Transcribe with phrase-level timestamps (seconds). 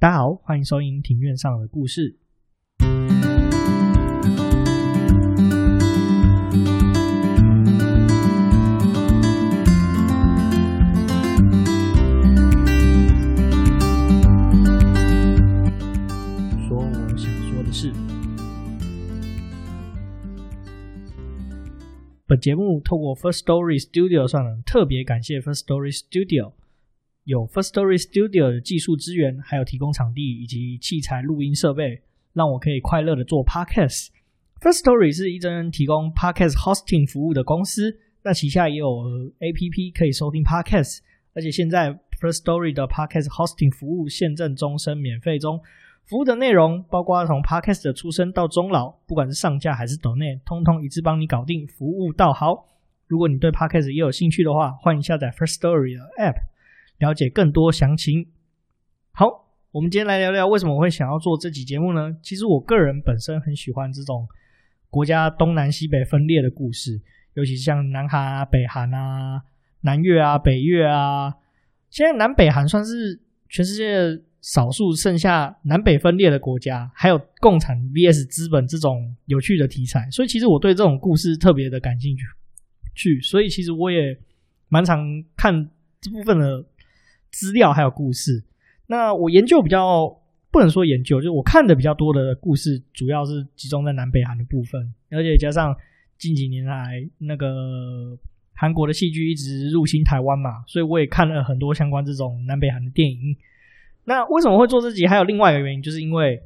[0.00, 2.16] 大家好，欢迎收听庭院上的故事。
[16.68, 17.92] 说我想说的是。
[22.24, 26.52] 本节目透过 First Story Studio 上的特别感谢 First Story Studio。
[27.28, 32.00] 有 First Story Studio 的技术资源，还有提供场地以及器材录音设备，
[32.32, 34.08] 让我可以快乐的做 Podcast。
[34.62, 38.88] First Story 是一间提供 Podcast Hosting 服务的公司，那旗下也有
[39.40, 41.00] APP 可以收听 Podcast，
[41.34, 45.60] 而且现在 First Story 的 Podcast Hosting 服务现正终身免费中。
[46.06, 52.66] 服务的内容包括从 Podcast 的出生到终老，不管是上架还是 donate，，通通一次帮你搞定，服务到好。
[53.06, 56.40] 如果你对 Podcast 也有兴趣的话，欢迎下载 First Story 的 App。
[56.98, 58.26] 了解更多详情。
[59.12, 59.26] 好，
[59.70, 62.16] 我们今天来聊聊为什么我会想要做这集节目呢？
[62.22, 64.26] 其实我个人本身很喜欢这种
[64.90, 67.00] 国家东南西北分裂的故事，
[67.34, 69.42] 尤其是像南韩啊、北韩啊、
[69.82, 71.34] 南越啊、北越啊。
[71.88, 82.24] 现在南北韩算是全世界少数剩下南北分裂的国家，还有共产 VS 资本这种有趣的题材，所以其实我对这种故事特别的感兴趣。
[82.94, 84.18] 去，所以其实我也
[84.68, 84.98] 蛮常
[85.36, 86.64] 看这部分的。
[87.30, 88.42] 资料还有故事，
[88.86, 95.76] 那我研究比较不能说研究，就是我看的比较多的故事，主要是集中在南北韩的部分，而且加上
[96.18, 98.18] 近几年来那个
[98.54, 103.36] 韩国的戏剧一直入侵台湾嘛，所以我也看了很多相关这种南北韩的电影。
[104.04, 105.06] 那为什么会做这集？
[105.06, 106.42] 还有另外一个原因，就是因为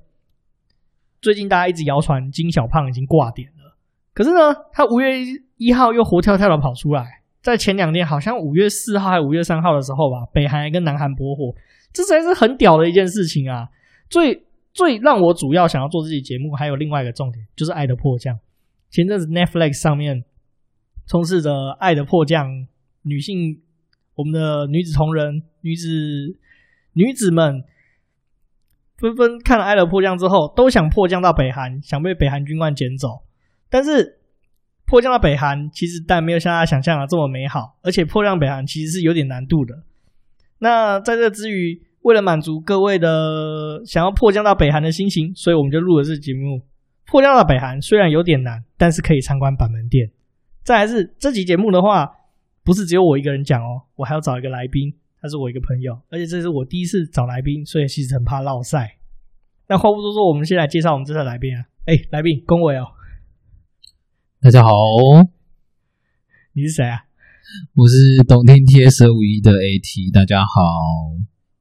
[1.20, 3.76] 最近大家一直谣传金小胖已经挂点了，
[4.12, 5.20] 可是呢，他五月
[5.56, 7.21] 一号又活跳跳的跑出来。
[7.42, 11.52] 在前两天，好像五月四号还五月三号的时候吧，北韩跟南韩驳火，
[11.92, 13.68] 这才是很屌的一件事情啊！
[14.08, 18.36] 最最让我主要想要做这期节目，还有另外一个重点，就是《爱的迫降》。
[18.90, 20.22] 前阵子 Netflix 上面
[21.08, 22.46] 充斥着《爱的迫降》，
[23.02, 23.60] 女性，
[24.14, 25.88] 我们的女子同仁、女子
[26.92, 27.64] 女子们
[28.98, 33.24] 纷纷看了《爱的迫降》之后，都想迫降到北韩，想被北韩军官捡走，
[33.68, 34.20] 但是。
[34.92, 39.74] 迫降到北韩，其实但没有像大家想象的这么美好，而且迫降北韩其实是有点难度的。
[40.58, 46.60] 那在这之余，为了满足各位的想要迫降到北韩的心情，所以我们就录了这节目。
[47.06, 50.10] 迫降到北韩虽然有点难，但是可以参观板门店。
[50.62, 52.06] 再来是这集节目的话，
[52.62, 54.92] 不是只有我一个人讲哦，我还要找一个来宾，
[55.22, 58.98] 他是我一个朋友，而且这是我第一次找来宾，所以其实很怕落赛。
[59.68, 61.64] 那话不多说，我们先来介绍我们这次来宾啊。
[61.86, 62.84] 哎，来宾恭维哦。
[64.42, 64.74] 大家好，
[66.52, 67.06] 你是谁啊？
[67.78, 70.10] 我是懂听 TS 五一的 AT。
[70.10, 70.50] 大家好，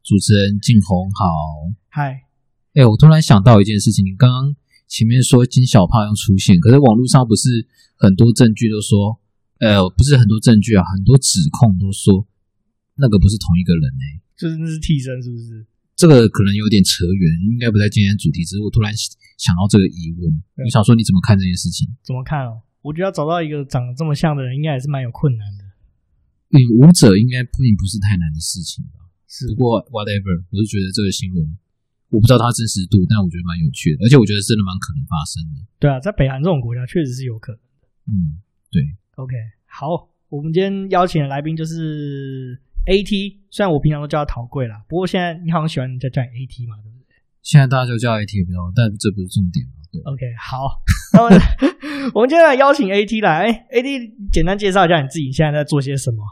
[0.01, 1.29] 主持人静红好。
[1.93, 2.25] 嗨，
[2.73, 4.55] 哎，我突然想到一件事情，你刚刚
[4.89, 7.69] 前面说金小胖要出现，可是网络上不是
[8.01, 9.21] 很多证据都说，
[9.61, 12.25] 呃，不是很多证据啊，很多指控都说
[12.97, 15.69] 那个不是同一个人呢、欸，就是那是替身，是不是？
[15.93, 18.41] 这个可能有点扯远，应该不在今天主题。
[18.41, 18.89] 只是我突然
[19.37, 20.33] 想到这个疑问，
[20.65, 21.85] 我想说你怎么看这件事情？
[22.01, 22.65] 怎么看哦？
[22.81, 25.63] 我觉得要找到一个长得这么像的人，应该还是蛮有困难的。
[26.51, 29.07] 嗯，舞者应该并不是太难的事情吧？
[29.27, 29.47] 是。
[29.47, 31.39] 不过 whatever，我是觉得这个新闻，
[32.09, 35.63] 我不知道它真实度，但我觉得蛮有趣的，而且我觉得真的蛮可能发生的。
[35.79, 37.87] 对啊，在北韩这种国家，确实是有可能的。
[38.11, 38.81] 嗯，对。
[39.15, 47.15] OK，好，我们今天邀请的来宾就是 AT，虽然我平常都叫他陶贵啦，不过现在你好像喜欢人家叫你 AT 嘛，对不对？
[47.43, 49.80] 现在大家就叫 AT 比较，但这不是重点嘛。
[49.91, 50.01] 对。
[50.03, 50.81] OK，好。
[51.13, 51.35] 那么，
[52.15, 53.51] 我们今天来邀请 AT 来。
[53.51, 56.23] 哎，AT，简单介绍一下你自己现在在做些什么？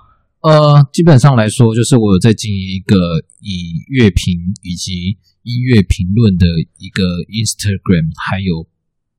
[0.41, 2.95] 呃，基本上来说，就是我有在经营一个
[3.41, 8.63] 以乐评以及音乐评论的一个 Instagram，还有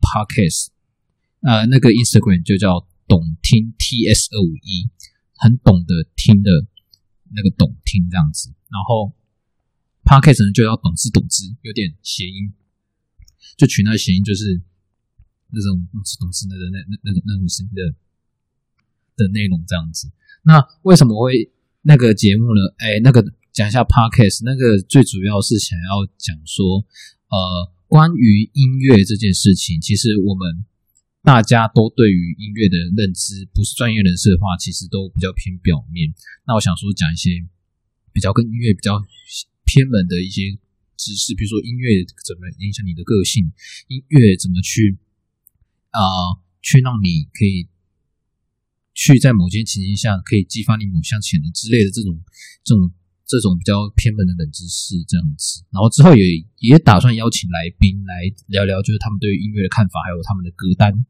[0.00, 0.68] Podcast。
[1.42, 4.88] 呃，那个 Instagram 就叫懂听 TS 二五一，
[5.36, 6.50] 很懂得听的
[7.36, 8.48] 那个懂听这样子。
[8.70, 9.12] 然后
[10.04, 12.53] Podcast 呢就叫懂之懂之，有点谐音，
[13.57, 14.60] 就取那谐音就是。
[15.53, 15.84] 那种
[16.21, 17.83] 懂词的那那那那种声音的
[19.16, 20.09] 的内容这样子，
[20.45, 21.51] 那为什么会
[21.83, 22.60] 那个节目呢？
[22.78, 23.19] 哎，那个
[23.51, 26.87] 讲一下 Podcast，那个最主要是想要讲说，
[27.34, 30.65] 呃，关于音乐这件事情，其实我们
[31.25, 36.15] 大家都对于音乐的认知，不是专业人士的话，其实都比较偏表面。
[36.47, 37.42] 那我想说，讲一些
[38.13, 39.03] 比较跟音乐比较
[39.65, 40.42] 偏门的一些
[41.00, 43.48] 知识，比如说音乐怎么影响你的个性，
[43.88, 45.00] 音乐怎么去。
[45.92, 47.66] 啊、去让你可以
[48.94, 52.22] 去在某些情境下可以激发你某项潜能之类的这种
[52.62, 52.94] 这种
[53.26, 55.64] 这种比较偏门的冷知识这样子。
[55.72, 56.22] 然后之后也
[56.58, 61.04] 也打算邀请来宾来聊聊，就是他们对于音乐的看法，还有他们的歌单，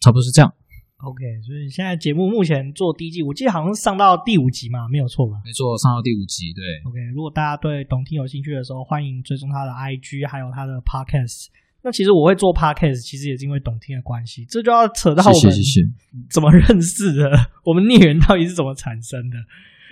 [0.00, 0.54] 差不多是这样。
[0.98, 5.40] OK，所以现在节目目前做第一季，我记得好像是上到第五集嘛，没有错吧？
[5.44, 6.52] 没错，上到第五集。
[6.52, 11.46] 对，OK，如果大家对董听有兴趣的时候，欢迎追踪他的 IG，还有他的 Podcast。
[11.84, 15.52] 那其实我会做 podcast，其实也是因为董听的关系，这就要扯到我们
[16.28, 17.30] 怎么认识的，
[17.62, 19.38] 我们孽缘到底是怎么产生的？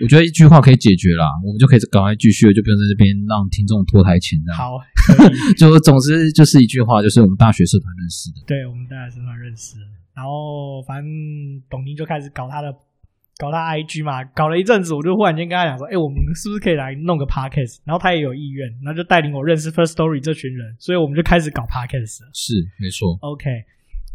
[0.03, 4.59] 我觉得一句话可以解决啦，我们就可以赶快继续了，就不用在这边让听众拖台前这样。
[4.59, 4.75] 好，
[5.57, 8.43] 就总之就是一句话，就是我们大学社团认识的。
[8.45, 9.85] 对，我们大学社团认识的，
[10.17, 11.05] 然后反正
[11.69, 12.73] 董听就开始搞他的。
[13.39, 22.31] 搞他 IG 嘛，搞了一阵子，我就忽然间跟他讲说：“哎、欸，我们是不是可以来弄个 Podcast？” 然后他也有意愿，然后就带领我认识 First Story 这群人，所以我们就开始搞 Podcast 了。
[22.33, 23.15] 是，没错。
[23.21, 23.45] OK，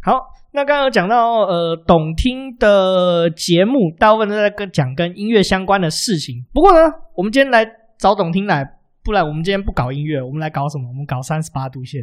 [0.03, 6.45] 好，那刚刚有讲到呃，董听的节目大部分都在跟讲跟音乐相关的事情。
[6.53, 7.65] 不过呢，我们今天来
[8.01, 8.69] 找董听来，
[9.05, 10.89] 不然我们今天不搞音乐，我们来搞什么？
[10.89, 12.03] 我们搞三十八度线。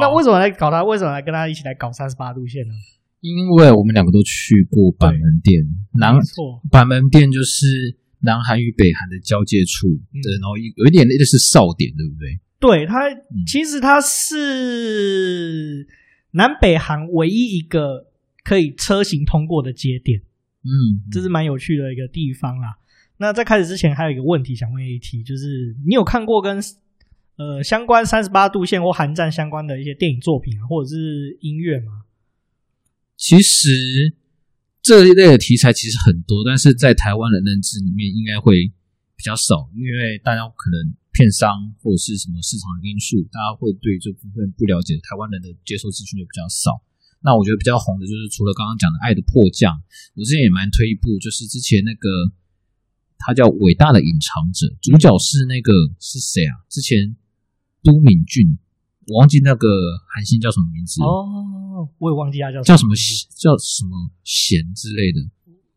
[0.00, 0.84] 那为什么来搞他？
[0.84, 2.74] 为什么来跟他一起来搞三十八度线呢？
[3.22, 5.62] 因为我们两个都去过板门店，
[5.94, 6.18] 南
[6.70, 9.86] 板门店就是南韩与北韩的交界处，
[10.22, 12.40] 对，然后有一点类似哨点，对不对？
[12.58, 13.08] 对，它
[13.46, 15.86] 其实它是
[16.32, 18.08] 南北韩唯一一个
[18.42, 20.20] 可以车行通过的节点，
[20.64, 22.76] 嗯，这是蛮有趣的一个地方啦。
[23.18, 26.60] 那在开始之前，还有一个问题想问 AT，就是你有看过跟
[27.36, 32.02] 呃相关三十八度线或韩战相关的一些电影作品啊，或者是音乐吗？
[33.16, 34.16] 其实
[34.82, 38.72] 这一类的题材其实很多，但是在台湾的认知里面应该会
[39.14, 46.82] 比较少，因为大家可能片商或者是什么市场的因素，大家会对这部分不了解，台湾人的接受资讯就比较少。
[47.22, 49.70] 那我觉得比较红的就是除了刚刚讲的《爱的迫降》，
[50.18, 52.10] 我之前也蛮推一部，就是之前那个
[53.18, 55.70] 他叫《伟大的隐藏者》，主角是那个
[56.00, 56.66] 是谁啊？
[56.68, 57.14] 之前
[57.84, 58.58] 都敏俊。
[59.06, 59.68] 我忘记那个
[60.14, 62.94] 韩星叫什么名字哦，我也忘记他叫叫什么
[63.36, 65.20] 叫什么贤之类的，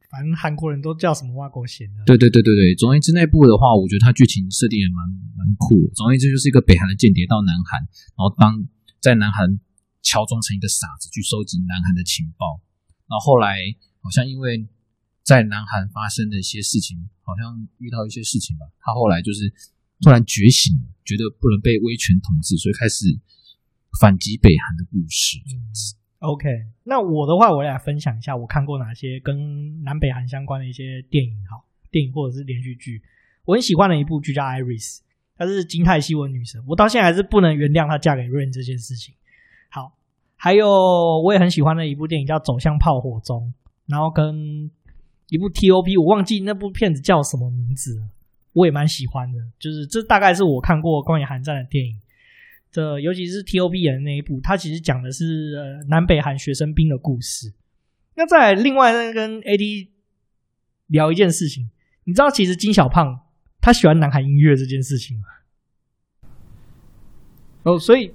[0.09, 2.03] 反正韩国人都叫什么挖狗贤的。
[2.05, 5.07] 对对对对对，总而言之，那部的话，我觉得它剧情设定也蛮
[5.37, 5.91] 蛮酷的。
[5.95, 7.79] 总而言之，就是一个北韩的间谍到南韩，
[8.15, 8.67] 然后当
[9.01, 9.59] 在南韩
[10.01, 12.61] 乔装成一个傻子去收集南韩的情报，
[13.07, 13.57] 然后后来
[14.01, 14.67] 好像因为
[15.23, 19.53] 在南韩发生的一些事情，好像遇到一些事情吧，他后来就是。
[20.01, 23.05] 突然觉醒了，觉得不能被威权统治，所以开始
[24.00, 25.38] 反击北韩的故事。
[25.47, 25.71] 嗯
[26.19, 26.47] ，OK，
[26.83, 33.01] 那我的话，我来分享一下我看过哪些跟南北韩相关的一些电影，好，电影或者是连续剧。
[33.45, 34.97] 我很喜欢的一部剧叫《Iris》，
[35.38, 39.13] 她是金泰熙文女神，我到现在还是不能原谅她嫁给 Rain 这件事情。
[39.69, 39.94] 好，
[40.36, 40.68] 还有
[41.24, 43.53] 我也很喜欢的一部电影叫《走向炮火中》，
[43.86, 44.69] 然后跟
[45.30, 48.09] 一部 T.O.P，我忘记那部片子叫什么名字了。
[48.53, 52.00] 我也蛮喜欢的，就是这大概是我看过关于韩战的电影，
[52.75, 57.54] 这尤其是 T.O.P 演的那一部，他其实讲的是呃南北韩学生兵的故事。
[58.16, 59.88] 那再来另外呢，跟 AD
[60.88, 61.69] 聊一件事情，
[62.04, 63.22] 你知道其实金小胖
[63.62, 65.24] 他喜欢南韩音乐这件事情吗？
[67.63, 68.12] 哦，所以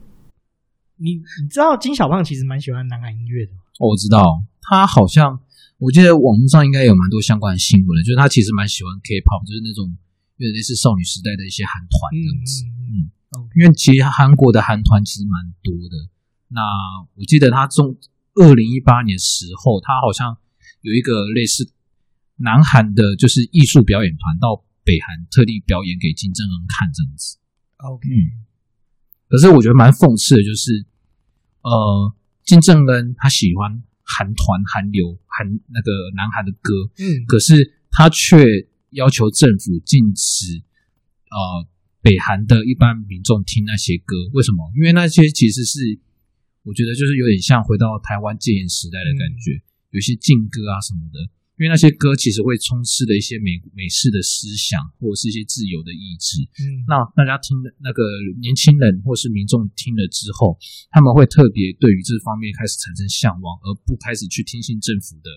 [0.96, 3.52] 你你知道金小胖其实蛮喜欢南韩音乐的。
[3.78, 5.40] 哦，我知道，他好像
[5.78, 9.96] 我记得网络上应该有蛮多相关的新闻的，就是他其实蛮喜欢 K-pop，就是那种。
[10.40, 12.64] 有点类似少女时代的一些韩团这样子.
[13.54, 16.10] 因为其实韩国的韩团其实蛮多的。
[16.48, 16.60] 那
[17.14, 17.96] 我记得他中
[18.34, 20.36] 二零一八年时候，他好像
[20.82, 21.72] 有一个类似
[22.36, 27.38] 南韩的，就是艺术表演团到北韩特地表演给金正恩看这样子。
[27.76, 28.44] OK，嗯，
[29.28, 30.84] 可是我觉得蛮讽刺的，就是
[31.62, 32.14] 呃，
[32.44, 38.68] 金正恩他喜欢韩团、韩流、韩那个南韩的歌，嗯，可是他却。
[38.92, 40.64] 要求政府禁止，
[41.30, 41.68] 呃，
[42.02, 44.72] 北韩的一般民众听那些歌，为什么？
[44.76, 45.98] 因为那些其实是，
[46.64, 51.20] 我觉得就是有点像回到台湾戒严时代的感觉，嗯、有些禁歌啊什么的。
[51.60, 56.40] 因为那些歌其实会充斥了一些美美式的思想，或者是一些自由的意志。
[56.56, 58.00] 嗯，那大家听的那个
[58.40, 60.56] 年轻人或是民众听了之后，
[60.88, 65.28] 他们会特别对于这方面开始产生向往，而不开始去听信政府的。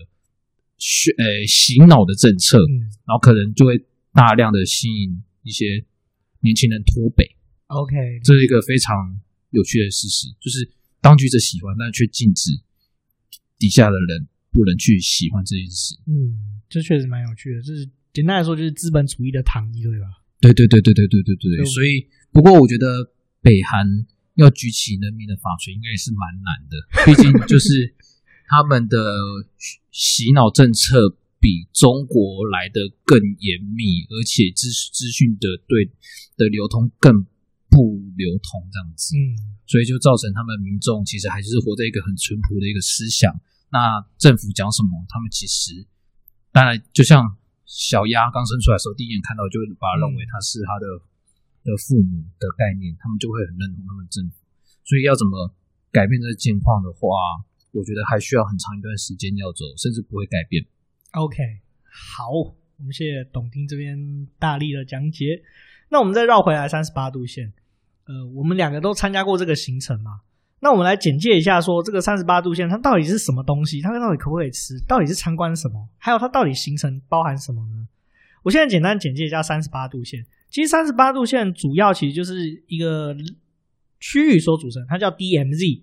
[0.80, 3.76] 去诶、欸，洗脑的政策，嗯，然后可能就会
[4.14, 5.84] 大量的吸引一些
[6.44, 7.24] 年轻人脱北。
[7.68, 8.92] OK，这是一个非常
[9.50, 10.68] 有趣的事实，就是
[11.00, 12.52] 当局者喜欢，但却禁止
[13.58, 15.96] 底下的人不能去喜欢这件事。
[16.06, 17.62] 嗯，这确实蛮有趣的。
[17.62, 20.06] 就是简单来说，就是资本主义的糖衣，对吧？
[20.40, 21.64] 对对对对对对对对。
[21.64, 23.10] 所以，不过我觉得
[23.40, 23.88] 北韩
[24.36, 26.76] 要举起人民的法锤，应该也是蛮难的。
[27.06, 27.96] 毕竟就是。
[28.46, 28.98] 他们的
[29.90, 35.92] 洗脑政策比中国来的更严密，而且资资讯的对
[36.40, 37.12] 的流通更
[37.68, 39.12] 不流通这样子。
[39.12, 39.20] 嗯，
[39.68, 43.28] 所以就造成他们民众其实还是活在一个很淳朴的一个思想。
[43.68, 45.84] 那政府讲什么，他们其实
[46.48, 47.36] 当然就像
[47.68, 50.86] 小鸭刚生出来的时候，第一眼看到就会把它认为它是它的
[51.60, 54.40] 的父母的概念，他们就会很认同他们政府。
[54.88, 55.52] 所以要怎么
[55.92, 57.12] 改变这个境况的话，
[57.76, 60.64] 我觉得还需要很长一段时间要走，甚至不会改变。
[61.14, 65.40] OK，好，我们谢谢董丁这边大力的讲解。
[65.88, 67.52] 那我们再绕回来三十八度线，
[68.06, 70.22] 呃，我们两个都参加过这个行程嘛？
[70.58, 73.80] 那我们来简介一下，说这个三十八度线它到底是什么东西？
[73.80, 74.74] 它到底可不可以吃？
[74.88, 75.88] 到底是参观什么？
[75.98, 77.86] 还有它到底行程包含什么呢？
[78.42, 80.26] 我现在简单简介一下三十八度线。
[80.50, 83.16] 其实三十八度线主要其实就是一个
[84.00, 85.80] 区域所组成，它叫 DMZ。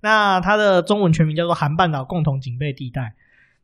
[0.00, 3.14] 那它的中文全名叫做韩半岛共同警备地带，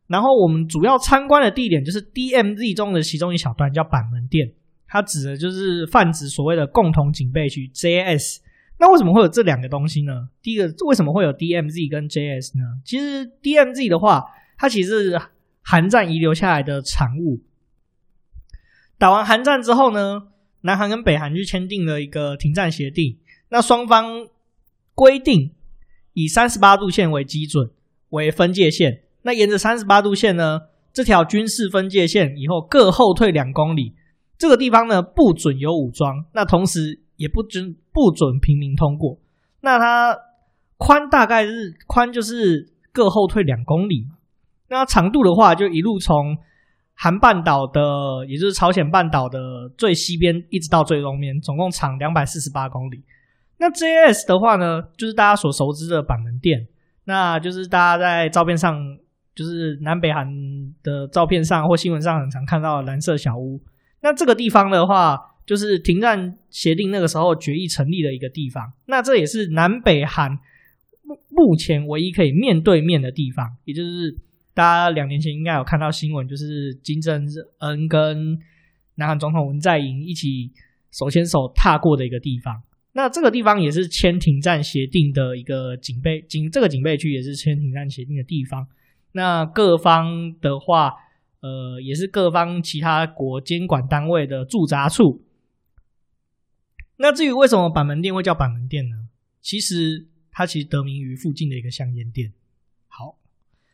[0.06, 4.52] 然后我们主要参观的地点就是 DMZ 中的其中一小段，叫板门店，
[4.86, 8.38] 它指的就是泛指所谓的共同警备区 JS。
[8.78, 10.28] 那为什么会有这两个东西呢？
[10.42, 12.80] 第一个，为什么会有 DMZ 跟 JS 呢？
[12.84, 14.24] 其实 DMZ 的话，
[14.58, 15.20] 它其实是
[15.62, 17.40] 韩战遗留下来的产物。
[18.98, 20.28] 打完韩战之后呢，
[20.62, 23.18] 南韩跟北韩就签订了一个停战协定，
[23.50, 24.28] 那双方
[24.94, 25.52] 规定。
[26.14, 27.70] 以三十八度线为基准
[28.10, 30.60] 为分界线，那沿着三十八度线呢，
[30.92, 33.94] 这条军事分界线以后各后退两公里，
[34.36, 39.18] 这个地方呢不准有武装，那同时也不准不准平民通过。
[39.60, 40.18] 那它
[40.76, 44.06] 宽大概是宽就是各后退两公里，
[44.68, 46.36] 那长度的话就一路从
[46.94, 47.80] 韩半岛的，
[48.28, 49.38] 也就是朝鲜半岛的
[49.78, 53.02] 最西边一直到最东边，总共长两百四十八公里。
[53.58, 56.66] 那 JS 的话呢，就是大家所熟知的板门店，
[57.04, 58.76] 那就是大家在照片上，
[59.34, 60.26] 就是南北韩
[60.82, 63.60] 的照片上或新闻上很常看到蓝色小屋。
[64.02, 68.72] 那这个地方的话，就是停战协定那个时候决议成立的一个地方。
[68.86, 70.32] 那这也是南北韩
[71.02, 74.16] 目目前唯一可以面对面的地方，也就是
[74.54, 77.26] 大家两年前应该有看到新闻，就是金正
[77.58, 78.38] 恩跟
[78.96, 80.50] 南韩总统文在寅一起
[80.90, 82.62] 手牵手踏过的一个地方。
[82.92, 88.66] 那这个地方也是签停战协定的一个警备警，这个警备区也是签停战协定的地方。
[89.12, 90.92] 那各方的话，
[91.40, 95.24] 呃，也是各方其他国监管单位的驻扎处。
[96.96, 99.08] 那至于为什么板门店会叫板门店呢？
[99.40, 102.32] 其实它其实得名于附近的一个香烟店。
[102.88, 103.18] 好，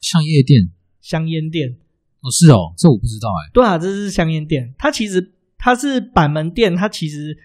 [0.00, 1.76] 香烟店，香烟店。
[2.20, 3.50] 哦，是哦，这我不知道哎。
[3.52, 4.74] 对啊，这是香烟店。
[4.78, 7.36] 它其实它是板门店，它其实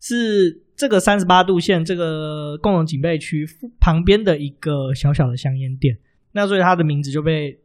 [0.00, 0.64] 是。
[0.80, 3.46] 这个三十八度线这个共同警备区
[3.78, 5.98] 旁边的一个小小的香烟店，
[6.32, 7.60] 那所以它的名字就被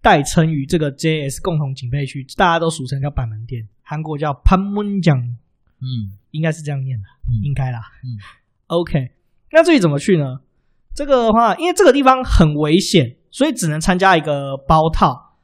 [0.00, 8.18] 代称于这个 JS 共同警备区，大家都俗称叫板门店，韩国叫潘门江，嗯，应该是这样念的，嗯、应该啦，嗯
[8.66, 9.10] ，OK，
[9.52, 10.40] 那至于怎么去呢？
[10.94, 15.36] 这个的话，因为这个地方很危险，所以只能参加一个包套。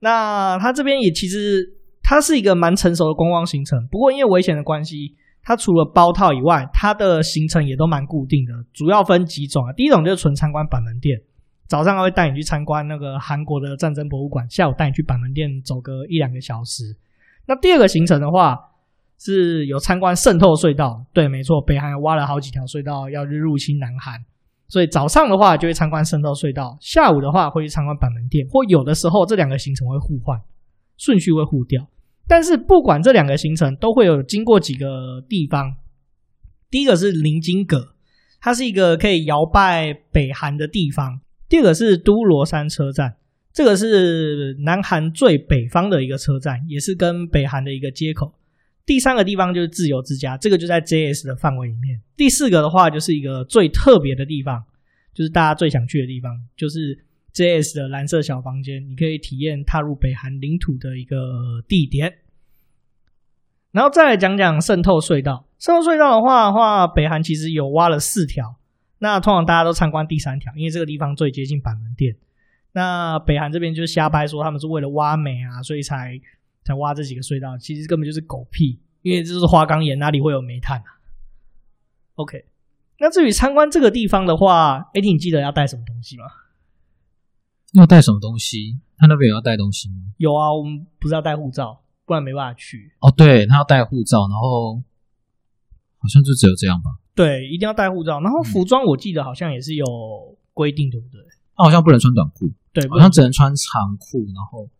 [0.00, 5.16] 那它这边也其实它是一个蛮成熟的观光行程，不过因为危险的关系。
[5.42, 9.72] 它除了包套以外，它的行程也都蛮固定的，主要分几种啊。
[9.72, 11.18] 第一种就是纯参观板门店，
[11.66, 16.96] 早上会带你去参观那个韩国的战争博物馆，下午带你去板门店走个一两个小时。
[17.46, 18.58] 那第二个行程的话，
[19.18, 21.02] 是有参观渗透隧道。
[21.14, 24.22] 对，没错，北韩挖了好几条隧道要入侵南韩，
[24.68, 30.38] 所以早上的话就会参观渗透隧道，下午的话会去参观板门店，或有的时候这两个行程会互换，
[30.98, 31.88] 顺序会互调。
[32.28, 35.74] 但是不管这两个行程，都会有经过几个地方。
[36.70, 37.94] 第一个是临津阁，
[38.40, 41.20] 它是一个可以遥拜北韩的地方。
[41.48, 43.16] 第二个是都罗山车站，
[43.54, 48.34] 这个是南韩最北方的一个车站，也是跟北韩的一个接口。
[48.84, 52.00] 第三个地方就是自由之家，这个就在 JS 的范围里面。
[52.16, 54.62] 第四个的话，就是一个最特别的地方，
[55.14, 56.98] 就是大家最想去的地方，就是
[57.32, 62.18] JS 的蓝色小房间，你可以体验踏入北韩领土的一个地点。
[63.70, 65.46] 然后再来讲讲渗透隧道。
[65.58, 68.56] 渗透隧道的话话，北韩其实有挖了四条。
[68.98, 72.16] 那通常大家都参观第三条，因为这个地方最接近板门店。
[72.72, 76.20] 那北韩这边就是瞎掰说他们是为了挖煤啊，所以才
[76.64, 77.56] 才挖这几个隧道。
[77.58, 80.98] 其实根本就是狗屁，因为这是花岗岩，哪里会有煤炭啊
[82.14, 82.46] ？OK。
[82.98, 86.24] 那至于参观这个地方的话，AT 你记得要带什么东西吗？
[87.72, 88.78] 要带什么东西？
[88.96, 89.96] 他那边有要带东西吗？
[90.16, 91.82] 有啊，我们不是要带护照。
[92.08, 93.10] 不然没办法去哦。
[93.10, 94.82] 对，他要带护照，然后
[95.98, 96.88] 好像就只有这样吧。
[97.14, 98.18] 对，一定要带护照。
[98.22, 99.84] 然后服装我记得好像也是有
[100.54, 101.20] 规定，对不对？
[101.54, 102.50] 他好像不能穿短裤。
[102.72, 104.70] 对，好像只能穿长裤，然后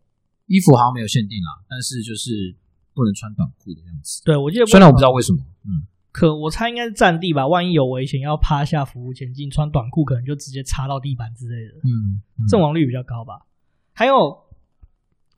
[0.46, 2.56] 衣服好像没有限定啦，但是就是
[2.94, 4.22] 不能穿短裤的样子。
[4.24, 13.46] 对，我记得，虽然我不知道为什么，嗯，可我猜应该是占地吧，万一有危险要趴下服务前进，穿短裤可能就直接插到地板之类的，嗯，阵、嗯、亡率比较高吧。
[13.92, 14.14] 还有，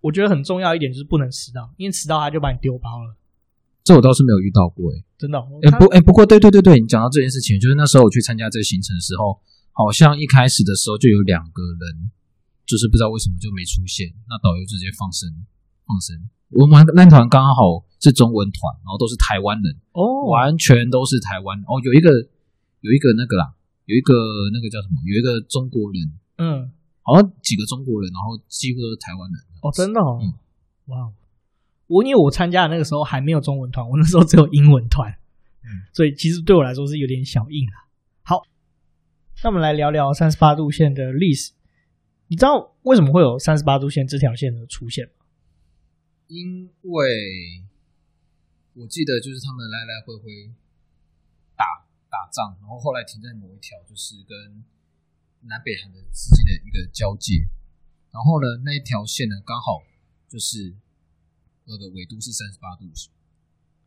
[0.00, 3.17] 我觉得很重要一点就是不能迟到，因为迟到他就把你丢包了。
[3.83, 5.49] 这我倒是没有遇到过、欸，诶真的、哦。
[5.62, 9.41] 诶不，诶不过，对对对对，你讲到这件事情，就是那时候我去参加这个行程的时候，
[9.73, 12.11] 好像一开始的时候就有两个人，
[12.65, 15.29] 就是不知道为什么就没出现，那导游直接放生
[15.85, 16.29] 放生。
[16.50, 21.61] 我们那团刚好是中文团，然后都是台湾人，哦，完全都是台湾。
[21.69, 22.11] 哦，有一个
[22.80, 23.54] 有一个那个啦，
[23.85, 24.14] 有一个
[24.52, 24.97] 那个叫什么？
[25.04, 29.40] 有一个中国人，嗯，好像几个中国人，然后几乎都是台湾人。
[29.62, 30.33] 哦，真的哦，嗯、
[30.87, 31.12] 哇。
[31.87, 35.11] 我因为我参加的那个时候还没有中文团，我那时候只有英文团，
[35.64, 37.75] 嗯，所以其实对我来说是有点小硬啊。
[38.23, 38.42] 好，
[39.42, 41.52] 那我们来聊聊三十八度线的历史。
[42.28, 45.12] 你知道为什么会有三十八度线这条线的出现吗？
[46.28, 47.64] 因为
[48.75, 50.53] 我记得就是他们来来回回
[51.57, 51.65] 打
[52.09, 54.65] 打仗，然后后来停在某一条，就是跟
[55.49, 57.47] 南北韩的之间的一个交界。
[58.11, 59.83] 然后呢，那一条线呢，刚好
[60.29, 60.77] 就是。
[61.67, 62.83] 那个纬度是三十八度，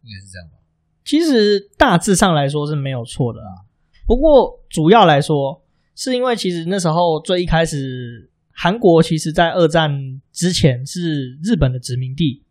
[0.04, 0.56] 应该是这样吧？
[1.04, 3.66] 其实大致上来说是没有错的啊。
[4.06, 9.92] 不过主要来说，是因为其实那时候最一开始，韩国其实在二战
[10.32, 12.46] 之前是日本的殖民地。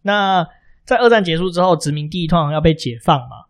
[0.00, 0.44] 那
[0.84, 3.44] 在二战结束之后，殖民地通常要被解放嘛，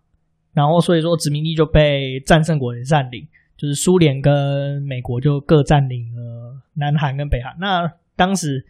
[0.53, 7.57] 然后所以说殖民地就被战胜国给占领，就是苏联跟美国就各占领了南韩跟北韩。
[7.59, 8.67] 那当时。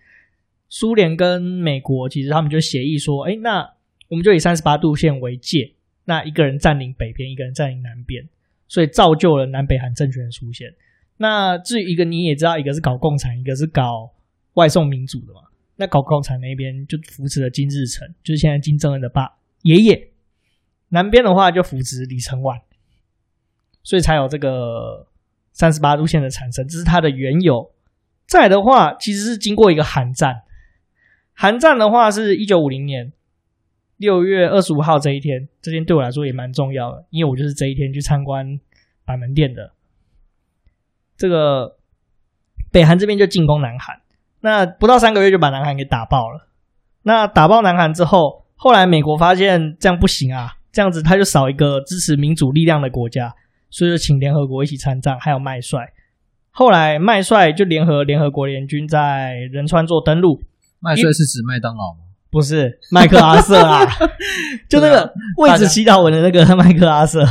[0.75, 3.61] 苏联跟美国其实他们就协议说，哎，那
[4.09, 5.71] 我们就以三十八度线为界，
[6.07, 8.27] 那一个人占领北边，一个人占领南边，
[8.69, 10.73] 所以造就了南北韩政权的出现。
[11.19, 14.11] 那至于一个你也知道，一个是搞共产，一个是搞
[14.55, 15.43] 外送民主的嘛。
[15.83, 20.13] 那搞共产那边就扶持了金日成，就是现在金正恩的爸爷爷。
[20.91, 22.61] 南边的话就扶持李承晚，
[23.83, 25.09] 所以才有这个
[25.51, 27.73] 三十八度线的产生，这是它的缘由。
[28.27, 30.43] 再的话，其实是经过一个韩战。
[31.33, 33.13] 韩战的话是一九五零年
[33.97, 38.61] 六月二十五号这一天，这天对我来说也蛮重要的，因为我就是这一天去参观
[39.05, 39.73] 板门店的。
[41.17, 41.77] 这个
[42.71, 44.01] 北韩这边就进攻南韩，
[44.43, 46.49] 那不到三个月就把南韩给打爆了。
[47.05, 53.35] 那打爆南韩之后，后来美国发现这样不行啊，这样子他就少一个支持民主力量的国家，
[53.71, 55.93] 所以就请联合国一起参战，还有麦帅。
[56.51, 60.43] 后来麦帅就联合联合国联军在仁川做登陆。
[60.81, 62.01] 麦帅是指麦当劳吗？
[62.31, 63.85] 不是，麦克阿瑟啊，
[64.69, 67.25] 就那个位置祈祷文的那个麦克阿瑟。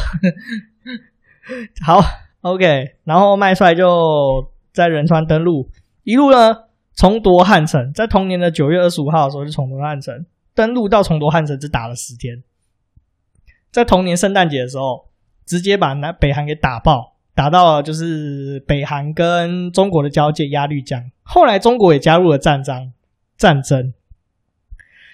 [1.83, 1.99] 好
[2.41, 5.67] ，OK，然后麦帅就在仁川登陆，
[6.03, 6.55] 一路呢
[7.01, 12.43] 重夺汉城，在同年的九月二十五号的时候就重夺汉城，登陆到重夺汉城只打了十天，
[13.71, 15.07] 在同年圣诞节的时候，
[15.43, 22.93] 直接把南北韩给打爆，打到了就是北韩跟中国的交界鸭绿江，后来中国也加入了战争。
[23.35, 23.91] 战争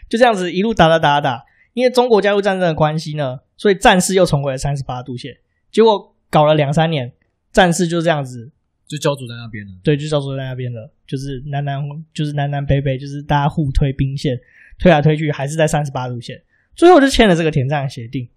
[0.10, 5.38] 就这样子一路打打打打，因为中国加入战争的关系呢，所以战事又重回了三十八度线。
[5.72, 7.14] 结果搞了两三年，
[7.54, 8.52] 战事就这样子
[8.88, 9.72] 就焦灼在那边了。
[9.84, 11.82] 对，就焦灼在那边了，就是南南，
[12.14, 14.40] 就是南南北北，就是大家互推兵线，
[14.80, 16.42] 推来推去，还是在三十八度线。
[16.76, 18.30] 最后就签了这个停战协定。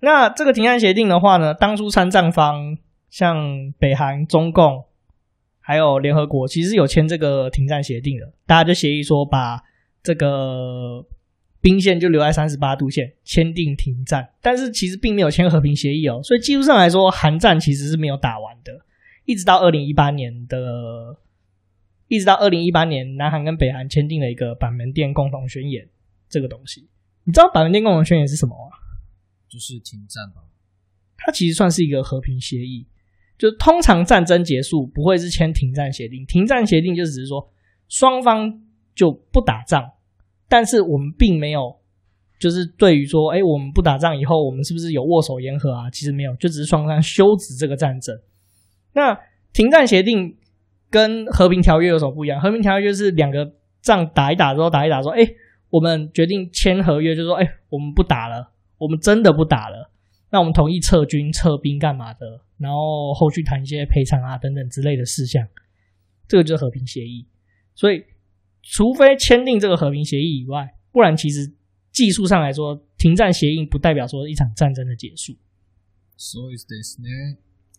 [0.00, 2.76] 那这个停战协定的话呢，当初参战方
[3.08, 4.84] 像北韩、中共。
[5.64, 9.62] 还有联合国其实有签这个停战协定的，大家就协议说把
[10.02, 11.06] 这个
[11.60, 14.28] 兵线就留在三十八度线，签订停战。
[14.42, 18.72] 但是其实并没有签和平协议哦，所以技术上来说，韩战其实是没有打完的，
[19.24, 21.16] 一直到二零一八年的，
[22.08, 25.88] 一直到二零一八年，南韩跟北韩签订了一个板门店共同宣言
[26.28, 26.88] 这个东西。
[27.24, 28.76] 你知道板门店共同宣言是什么吗？
[29.48, 30.42] 就是停战吧。
[31.16, 32.86] 它其实算是一个和平协议。
[33.38, 37.50] 就通常战争结束不会是签停战协定，停战协定就只是说
[37.88, 38.62] 双方
[38.94, 39.90] 就不打仗，
[40.48, 41.76] 但是我们并没有
[42.38, 45.90] 就是对于说，哎，我们不打仗以后，我们是不是有握手言和啊？
[45.90, 48.16] 其实没有，就只是双方休止这个战争。
[48.94, 49.18] 那
[49.52, 50.36] 停战协定
[50.90, 52.40] 跟和平条约有什么不一样？
[52.40, 55.20] 和平条约就是两个仗打一打之后，打一打说，哎，
[55.70, 59.90] 我们决定签合约，就是说，哎，我们不打了，我们真的不打了。
[60.30, 62.40] 那我们同意撤军、撤兵干嘛的？
[62.58, 65.46] 然后后续谈一些赔偿啊等等之类的事项，
[66.28, 67.26] 这个就是和平协议。
[67.74, 68.04] 所以，
[68.62, 71.52] 除非签订这个和平协议以外，不然其实
[71.90, 75.32] 技术上来说，停战协议不代表说一场战争的结束。
[76.16, 77.08] So is this 呢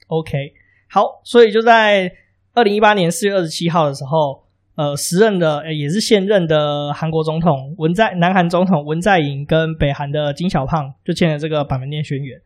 [0.08, 0.54] ？OK，
[0.94, 2.12] 好，所以就在
[2.54, 4.44] 二零一八年四月二十七号的时候，
[4.76, 12.40] 呃，时任的、也是现任的韩国总统文在南韩总统文在寅跟北韩的金小胖就签了这个板门店宣言。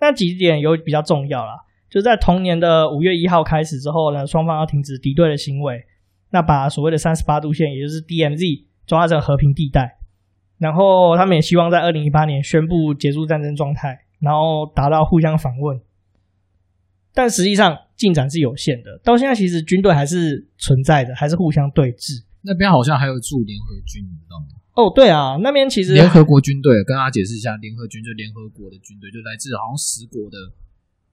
[0.00, 5.82] 那几点有比较重要啦，就在同年的五月一号开始之后呢，双方要停止敌对的行为，
[6.28, 9.96] 那把所谓的三十八度线，也就是 DMZ，转化成和平地带。
[10.58, 15.80] 然后他们也希望在二零一八年宣布结束战争状态，然后达到互相访问。
[17.14, 22.22] 但实际上进展是有限的，到现在其实军队还是存在的，还是互相对峙。
[22.42, 24.46] 那边好像还有驻联合军，你知道吗？
[24.74, 30.36] 哦，对啊，那边其实联合国军队，跟大家解释一下，联合军就联合国的军队，就来自好像十国的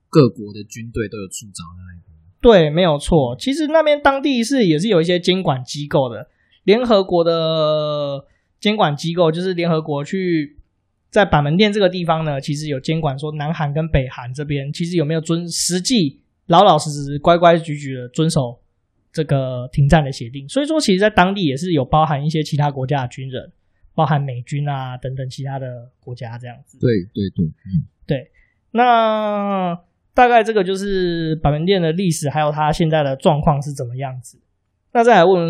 [0.09, 2.17] 各国的军队都有驻扎在那边。
[2.41, 3.35] 对，没有错。
[3.39, 6.27] 其实那边当地是也是有一些监管机构的，
[6.63, 8.25] 联合国的。
[8.61, 10.55] 监管机构就是联合国去
[11.11, 18.57] 在板门店这个地方呢，其实有监管说南韩跟北韩这边其实有没有遵实际老老实实乖乖矩矩的遵守
[19.11, 20.47] 这个停战的协定。
[20.47, 23.51] 所以说，其实，在当地也是有包含一些其他国家的军人，
[23.93, 26.79] 包含美军啊等等其他的国家这样子。
[26.79, 28.31] 对对对，嗯，对。
[28.71, 29.77] 那
[30.13, 34.39] 大概这个就是板门店的历史，还有它现在的状况是怎么样子。
[34.93, 35.41] 那再来问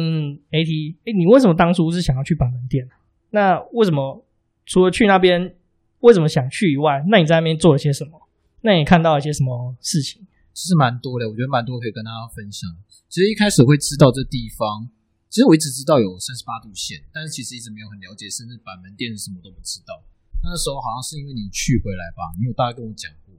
[0.50, 2.88] AT，诶，你为什么当初是想要去板门店？
[3.30, 4.26] 那为什么
[4.66, 5.56] 除了去那边，
[6.00, 8.28] 为什么想去以外，那你在那边做了些什么？
[8.62, 10.26] 那你看到一些什么事情？
[10.54, 12.70] 其实蛮多的，我觉得蛮多可以跟大家分享。
[13.10, 14.88] 其实一开始会知道这地方，
[15.30, 20.04] 其实我一直知道有三十八度线，但是其实一直没有很了解，甚至板门店什么都不知道。
[20.44, 23.34] 那时候好像是因为你去回来吧，你有大概跟我讲过。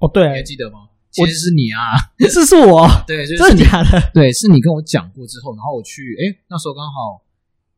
[0.00, 0.88] 哦，对，你还记得吗？
[1.10, 4.00] 其实是你啊，这是我，对，就是真的假的？
[4.12, 7.22] 对，是你跟我讲过之后，然后我去，诶，那时候刚好，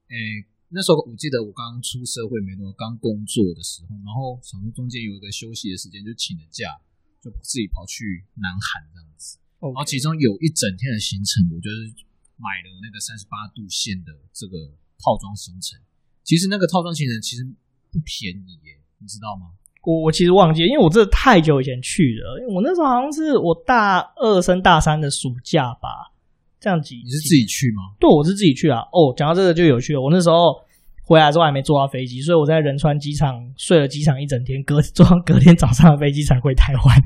[0.08, 0.46] 诶。
[0.68, 6.74] 那时候我记得我刚出社会没多久，刚工作的时候，然后想说中间有一个休息的时间，就请了假，
[7.22, 9.38] 就自己跑去南韩这样子。
[9.60, 11.94] 然后其中有一整天的行程，我就是
[12.36, 15.78] 买了那个三十八度线的这个套装行程。
[16.24, 17.44] 其实那个套装行程其实
[17.90, 19.54] 不便宜耶，你知道吗？
[19.86, 26.10] 我我其实忘记，因为我这太久以前去了，因为我那时候好像是我大二升大三的暑假吧。
[26.58, 26.96] 这样几？
[27.04, 27.94] 你是自己去吗？
[28.00, 28.80] 对，我是自己去啊。
[28.92, 30.00] 哦，讲到这个就有趣了。
[30.00, 30.56] 我那时候
[31.04, 37.04] 回来之后还没坐到飞机，所以我在仁川机场睡了机场一整天，隔坐隔天早上的飞机才回台湾。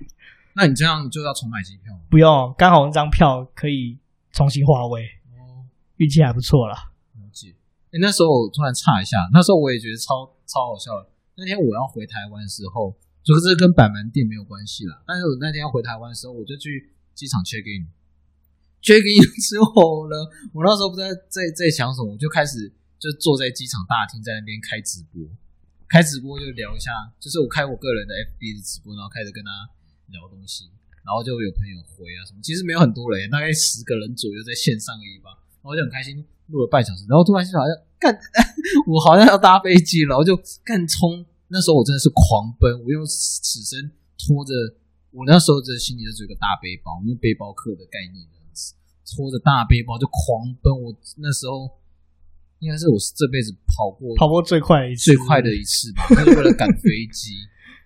[0.55, 2.01] 那你这样就要重买机票吗？
[2.11, 3.99] 不用，刚好那张票可以
[4.33, 5.03] 重新划位。
[5.37, 6.75] 哦，运气还不错啦。
[7.15, 7.55] 了解。
[7.93, 11.09] 诶，那时候我突然差一下，那时候我也觉得超超好笑的。
[11.37, 15.03] 那天我要回台湾的时候，就是跟板门店没有关系啦。
[15.07, 17.89] 但是我那天要回台湾的时候，我就去机场 check in。
[18.81, 20.17] Check in 之后呢，
[20.53, 25.21] 我那时候不知道在在想什么，我就开始就坐在机场大厅，在那边开直播，
[25.89, 26.91] 开直播就聊一下，
[27.21, 29.51] 就是我开我个人的 FB 的直播，然后开始跟他
[30.13, 30.69] 聊东西，
[31.05, 36.17] 然后就有朋友回啊什么，其实没有很多人，大概十个人左右在线上而已吧，然后就很开心
[36.49, 38.13] 录了半小时，然后突然就好像干，
[38.89, 40.33] 我好像要搭飞机了，然后就
[40.65, 44.53] 干冲，那时候我真的是狂奔，我用此生拖着，
[45.13, 48.25] 我那时候的心里就是有个大背包，因为背包客的概念。
[49.15, 51.67] 拖着大背包就狂奔，我那时候
[52.61, 57.35] 应该是我这辈子跑过跑过最快一次最快的一次吧， 就是为了赶飞机。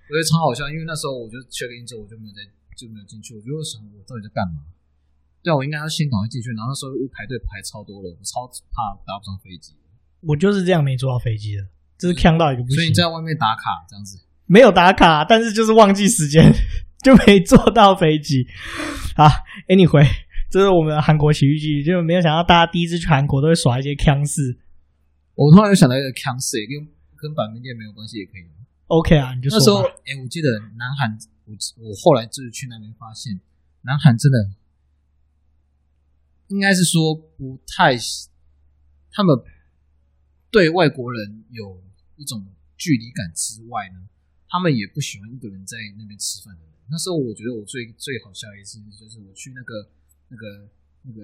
[0.05, 2.45] 我觉得超好笑，因为那时候我就 check in 之后我就没有在
[2.77, 4.61] 就没有进去，我就想我到底在干嘛？
[5.43, 9.73] 对啊，我应该要先赶快进去，然后那时候又排队排超多了，我超怕搭不上飞机。
[10.21, 11.65] 我就是这样没坐到飞机的，
[11.99, 12.77] 就是呛到一个不行。
[12.77, 14.21] 所以你在外面打卡这样子？
[14.47, 16.53] 没有打卡，但是就是忘记时间，
[17.05, 18.47] 就没坐到飞机。
[19.17, 19.29] 好
[19.69, 20.24] ，Anyway。
[20.55, 24.57] 这是我们的韩国喜剧，就没有想到大家第一次去韩国都会耍一些腔式。
[25.35, 26.87] 我突然又想到一个腔式，跟
[27.17, 28.47] 跟板门店没有关系也可以。
[28.87, 29.59] OK 啊，你就说。
[29.59, 33.41] 那时候，哎，我记得南韩，我我后来就是去那边发现，
[33.83, 34.55] 南韩真的
[36.47, 37.99] 应该是说不太，
[39.11, 39.35] 他们
[40.53, 41.83] 对外国人有
[42.15, 44.07] 一种距离感之外呢，
[44.49, 46.71] 他们也不喜欢一个人在那边吃饭的人。
[46.89, 49.91] 那时候我觉得我最最好笑的一次就是我去那个。
[50.35, 50.69] 那个
[51.03, 51.23] 那个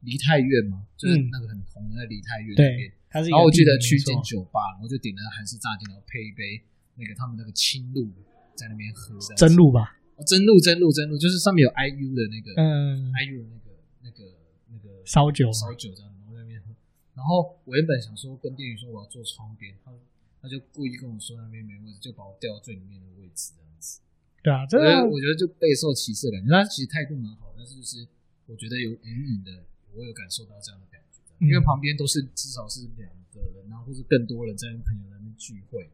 [0.00, 2.92] 梨泰院嘛，就是那个很红的梨泰院那边。
[3.08, 6.60] 然后我记得去一间酒吧，然后就点了韩式炸鸡，然后配一杯
[6.96, 8.10] 那个他们那个青露，
[8.54, 9.16] 在那边喝。
[9.34, 9.96] 真露吧？
[10.26, 13.70] 真露，真露，真露，就是上面有 IU 的那个，嗯，IU 的那个
[14.02, 14.18] 那个
[14.68, 16.74] 那个烧酒，烧酒这样，然后在那边喝。
[17.14, 19.90] 然后我原本想说跟店员说我要坐窗边，他
[20.42, 24.00] 他就故意跟我说那边没位置，就把我调到最里面的位置这样子。
[24.42, 26.52] 对啊，真的，我觉得就备受歧视的感觉。
[26.52, 28.06] 他其实态度蛮好，但是就是。
[28.48, 29.52] 我觉得有隐隐的，
[29.94, 35.90] 我有感受到这样的感觉，因为旁边都是至少是两个人，然后或是更多人在跟朋友在那边聚会。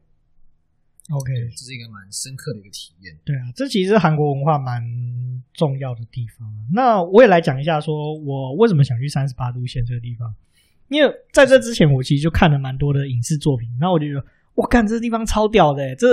[1.11, 3.15] OK，这是一个蛮深刻的一个体验。
[3.25, 4.81] 对啊，这其实韩国文化蛮
[5.53, 6.49] 重要的地方。
[6.73, 10.33] 那我也来讲一下，说我为什么想去三十八度线这个地方。
[10.87, 16.07] 因为在这之前，我其实就看了蛮多的影视作品，然后我就觉得，我看这个地方超屌的，欸，这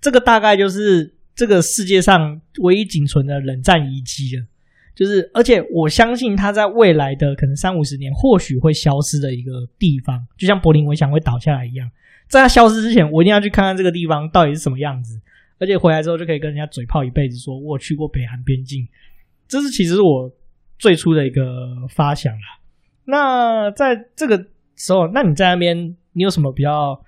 [0.00, 4.46] 这个大概就是这个世界上唯一仅存的冷战遗迹了。
[4.94, 11.90] 就是，而且我相信它在未来的可能三五十年，或许会消失的一个地方，就像柏林围墙会倒下来一样。
[12.28, 15.20] 在它消失之前，我一定要去看看这个地方到底是什么样子。
[15.58, 18.86] 而且回来之后就可以跟人家嘴炮一辈子，说我去过北韩边境。
[19.46, 20.30] 这是其实我
[20.78, 22.58] 最初的一个发想啦。
[23.04, 24.36] 那在这个
[24.76, 27.00] 时候，那你在那边，你有什么比较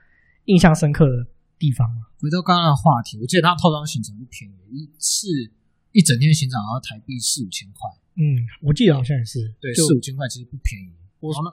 [0.44, 1.26] 印象深刻的
[1.58, 2.02] 地方吗？
[2.20, 5.26] 回到刚刚的话题，我记得他套装行程不便宜，一次
[5.96, 7.88] 一整天行程要台币四五千块。
[8.20, 10.92] 嗯，我记得好像也是，对，四五千块其实不便宜。
[11.24, 11.48] 然后呢，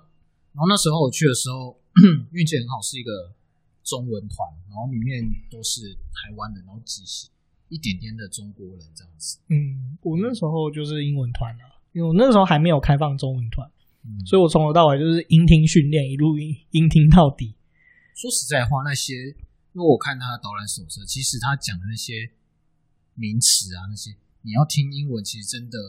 [0.52, 1.80] 然后那时候我去的时候
[2.36, 3.32] 运气很好，是一个
[3.84, 4.36] 中文团，
[4.68, 7.02] 然后里面都是台湾人，然后几
[7.70, 9.40] 一点点的中国人这样子。
[9.48, 13.64] 嗯，我那时候就是英文团了，因为我那时候还没有开放中文团。
[14.04, 17.56] 嗯、所以我从头到尾就是音听训练，一路音音听到底。
[18.14, 19.16] 说实在话，那些
[19.72, 22.30] 因为我看他的导览手册，其实他讲的那些
[23.16, 24.12] 名词啊，那些
[24.44, 25.80] 你要听英文，其实真的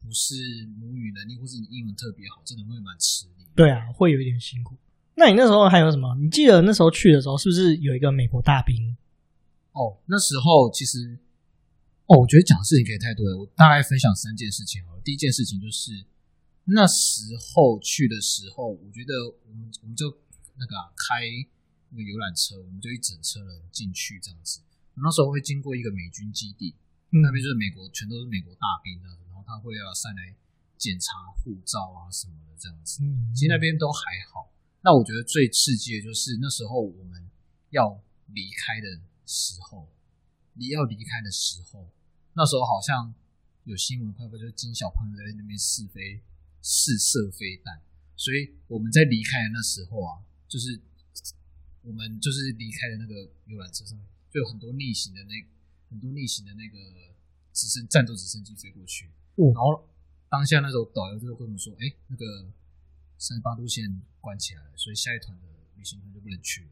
[0.00, 3.44] 不是母语能力，或是你英文特别好，真的会蛮吃力。
[3.54, 4.76] 对啊，会有一点辛苦。
[5.16, 6.16] 那你那时候还有什么？
[6.16, 8.96] 你记得那时候去的时候，是不是有一个美国大兵？
[9.72, 11.18] 哦，那时候其实，
[12.06, 13.36] 哦，我觉得讲的事情可以太多了。
[13.36, 14.98] 我大概分享三件事情哦。
[15.04, 16.06] 第一件事情就是。
[16.72, 19.10] 那时候去的时候，我觉得
[19.48, 20.06] 我们我们就
[20.56, 21.26] 那个、啊、开
[21.88, 24.60] 那个游览车，我们就一整车人进去这样子。
[24.94, 26.76] 那时候会经过一个美军基地，
[27.10, 30.34] 嗯、那边就是美国，全都是美国大兵啊，然后他会要上来
[30.76, 33.02] 检查护照啊什么的这样子。
[33.02, 34.00] 嗯，其实那边都还
[34.32, 34.52] 好。
[34.82, 37.28] 那我觉得最刺激的就是那时候我们
[37.70, 39.88] 要离开的时候，
[40.54, 41.90] 你要离开的时候，
[42.34, 43.14] 那时候好像
[43.64, 46.22] 有新闻快报，就是金小胖在那边试飞。
[46.62, 47.80] 试射飞弹，
[48.16, 50.78] 所以我们在离开的那时候啊，就是
[51.80, 53.14] 我们就是离开的那个
[53.46, 55.40] 游览车上面，就有很多逆行的那
[55.90, 56.78] 很多逆行的那个
[57.52, 59.06] 直升战斗直升机飞过去。
[59.36, 59.88] 哦、然后
[60.28, 62.24] 当下那时候导游就跟我们说：“哎、欸，那个
[63.18, 63.84] 三十八度线
[64.20, 65.44] 关起来了，所以下一团的
[65.76, 66.68] 旅行团就不能去了。”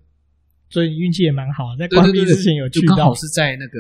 [0.71, 3.79] 所以运气也蛮好，在关闭之前有去到，刚好是在那个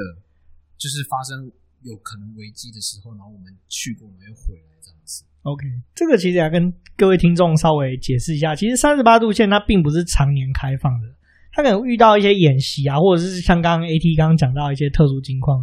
[0.77, 5.22] 就是发生有可能危机的时候，然后我们去过，没有回来这样子。
[5.42, 11.14] OK，这个其实要跟各位听众稍微解释一下，其实三十八度线它并不是常年开放的，
[11.59, 15.59] 他可能遇到一些演习啊，或者是像刚刚 AT 刚刚讲到一些特殊情况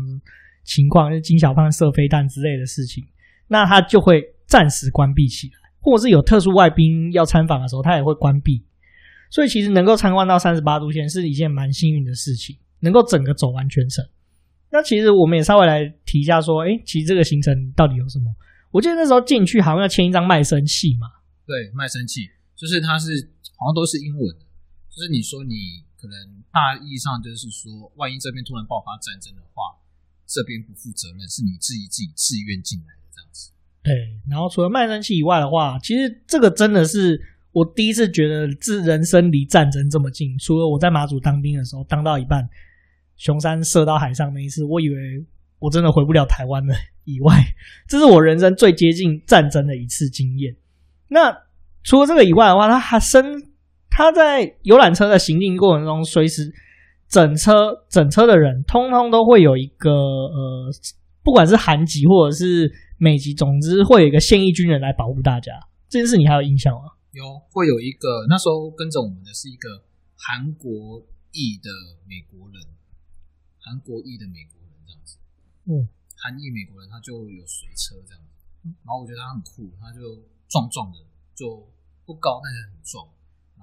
[0.65, 3.01] 情况，就金小胖射飞弹之类的事情，
[3.47, 8.61] 那他就会暂时关闭起来，或者是有特殊外宾要参访的时候，他也会关闭。
[9.31, 14.03] 所以其实能够参观到三十八度线是一件蛮幸运的事情，能够整个走完全程。
[14.73, 18.25] 那其实我们也稍微来提一下说，诶，其实这个行程到底有什么？
[18.71, 21.07] 我记得那时候进去好像要签一张卖身契嘛。
[21.47, 23.07] 对，卖身契就是它是
[23.55, 24.35] 好像都是英文，
[24.95, 26.15] 就是你说你可能
[26.53, 29.75] 大意上就是说，万一这边突然爆发战争的话，
[30.25, 33.51] 这边不负责任，是你自己自己自愿进来的这样子。
[33.83, 40.37] 对，然后除了卖身契以外的话，其实这个真的是我第一次觉得自人生离战争这么近。
[40.39, 42.47] 除了我在马祖当兵的时候，当到一半，
[43.17, 45.25] 熊山射到海上那一次，我以为
[45.59, 46.73] 我真的回不了台湾了。
[47.03, 47.37] 以外，
[47.87, 50.55] 这是我人生最接近战争的一次经验。
[51.09, 51.37] 那
[51.83, 53.43] 除了这个以外的话，他还生
[53.95, 56.51] 他在游览车的行进过程中，随时
[57.07, 60.69] 整车整车的人，通通都会有一个呃，
[61.23, 65.53] 不管是韩籍或者是美籍，总之会有一个现役军人来保护大家。
[65.87, 66.91] 这件事你还有印象吗？
[67.11, 69.81] 有，会有一个那时候跟着我们的是一个
[70.17, 71.71] 韩国裔的
[72.03, 72.59] 美国人，
[73.61, 75.15] 韩国裔的美国人这样子。
[75.71, 75.87] 嗯。
[76.19, 78.27] 韩裔美国人，他就有随车这样子，
[78.83, 80.99] 然后我觉得他很酷，他就壮壮的，
[81.35, 81.63] 就
[82.03, 83.07] 不高，但是很壮，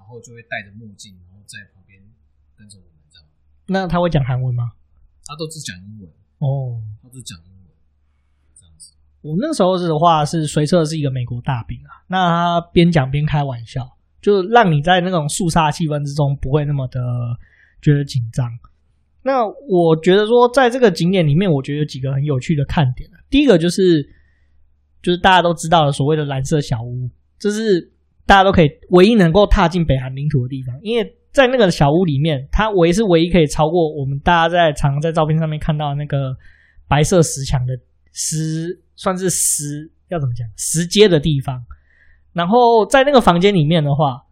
[0.03, 1.97] 然后就会戴着墨镜，然后在旁边
[2.57, 3.25] 跟着我们这样。
[3.67, 4.73] 那他会讲韩文吗？
[5.25, 7.71] 他都是讲英文哦，他都讲英文
[8.53, 8.93] 这样子。
[9.21, 16.99] 我那时候是的话是随车是一个美国大兵啊，那他边讲边开玩笑，就让你在那种肃杀气氛之中不会那么的
[17.81, 18.45] 觉得紧张。
[19.21, 23.09] 那我觉得说，在这个景点里面，我觉得有几个很有趣的看点。
[23.29, 24.03] 第一个就是，
[25.01, 27.89] 就是大家都知道的所谓的蓝色小屋，这是
[28.25, 30.77] 大家都可以唯一能够踏进北韩领土的地方。
[30.81, 36.35] 因为在那个小屋里面，它唯一是唯一可以超过我们大家在常常在照片上面看到的那个
[36.87, 37.73] 白色石墙的
[38.11, 41.65] 石，算是石要怎么讲石阶的地方。
[42.33, 44.25] 然后在那个房间里面的话，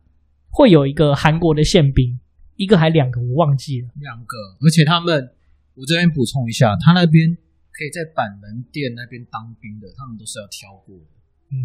[0.50, 2.20] 会有一个韩国的宪兵。
[2.58, 3.90] 一个还两个，我忘记了。
[3.96, 5.34] 两个，而且他们，
[5.74, 7.36] 我这边补充一下，他那边
[7.74, 11.10] 可以在板门店那边当兵的，他们都是要挑过的。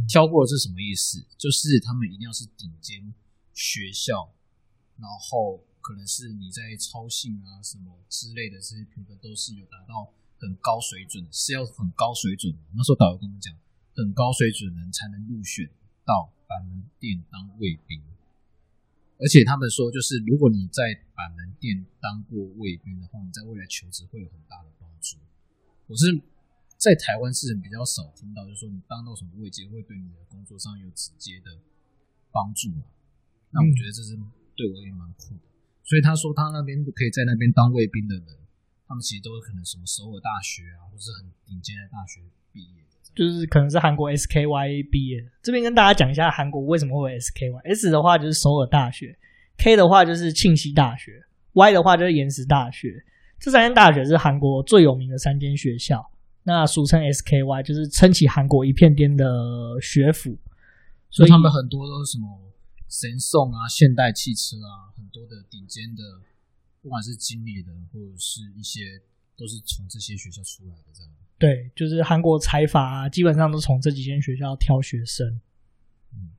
[0.09, 1.25] 挑过的是什么意思？
[1.38, 3.14] 就是他们一定要是顶尖
[3.53, 4.33] 学校，
[4.99, 12.55] 然后可能是你在操信啊什么之类的这些评分都是有达到很高水准，是要很高水准。
[12.75, 13.57] 那时候导游跟我们讲，
[13.94, 15.70] 很高水准人才能入选
[16.05, 18.03] 到板门店当卫兵。
[19.18, 25.16] 而且他们说，就是如果你在板门店当过卫兵的话，你在未来求职会有很大的帮助。
[25.87, 26.20] 我是
[26.77, 31.51] 在台湾是比较少听到，就是说你当到什么位置会对你的工作上有直接的
[32.31, 32.85] 帮助嘛。
[33.51, 34.17] 那我觉得这是
[34.55, 35.47] 对我也蛮酷的。
[35.85, 38.27] 所以他说他那边可以在那边当卫兵的人，
[38.87, 42.21] 他们其实都是可能什么首尔大学啊，或是很顶尖的大学
[42.53, 42.85] 毕业。
[43.15, 47.57] 就是可能是韩国 SKY 毕业，这边跟大家讲一下韩国为什么会有 SKY。
[47.65, 49.19] S 的话就是首尔大学
[49.57, 53.03] ，K 的话就是庆熙大学，Y 的话就是延时大学。
[53.41, 56.05] 这三间大学是韩国最有名的三间学校，
[56.47, 59.27] 那俗称 SKY，就是撑起韩国一片天的
[59.83, 60.39] 学府。
[61.11, 62.27] 所以他们很多都是什么
[62.89, 66.03] 神送啊、现代汽车啊，很多的顶尖的，
[66.81, 68.81] 不管是经理人或者是一些，
[69.37, 71.13] 都是从这些学校出来的这样。
[71.39, 75.27] 对，就是韩国财阀啊，基本上都从这几间学校挑学生。
[76.13, 76.31] 嗯，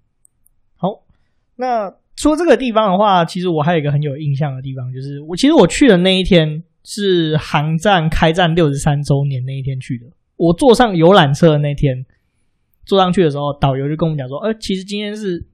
[0.76, 1.04] 好，
[1.56, 10.06] 那说这个地方的话，其实我还有一个很有印象的地方，就是我其实我去的那一天是韩战开战六十三周年那一天去的。
[10.38, 12.06] 我坐上游览车的那天，
[12.86, 15.46] 坐上去的时候，导游就跟我们讲说：“呃，其实今天是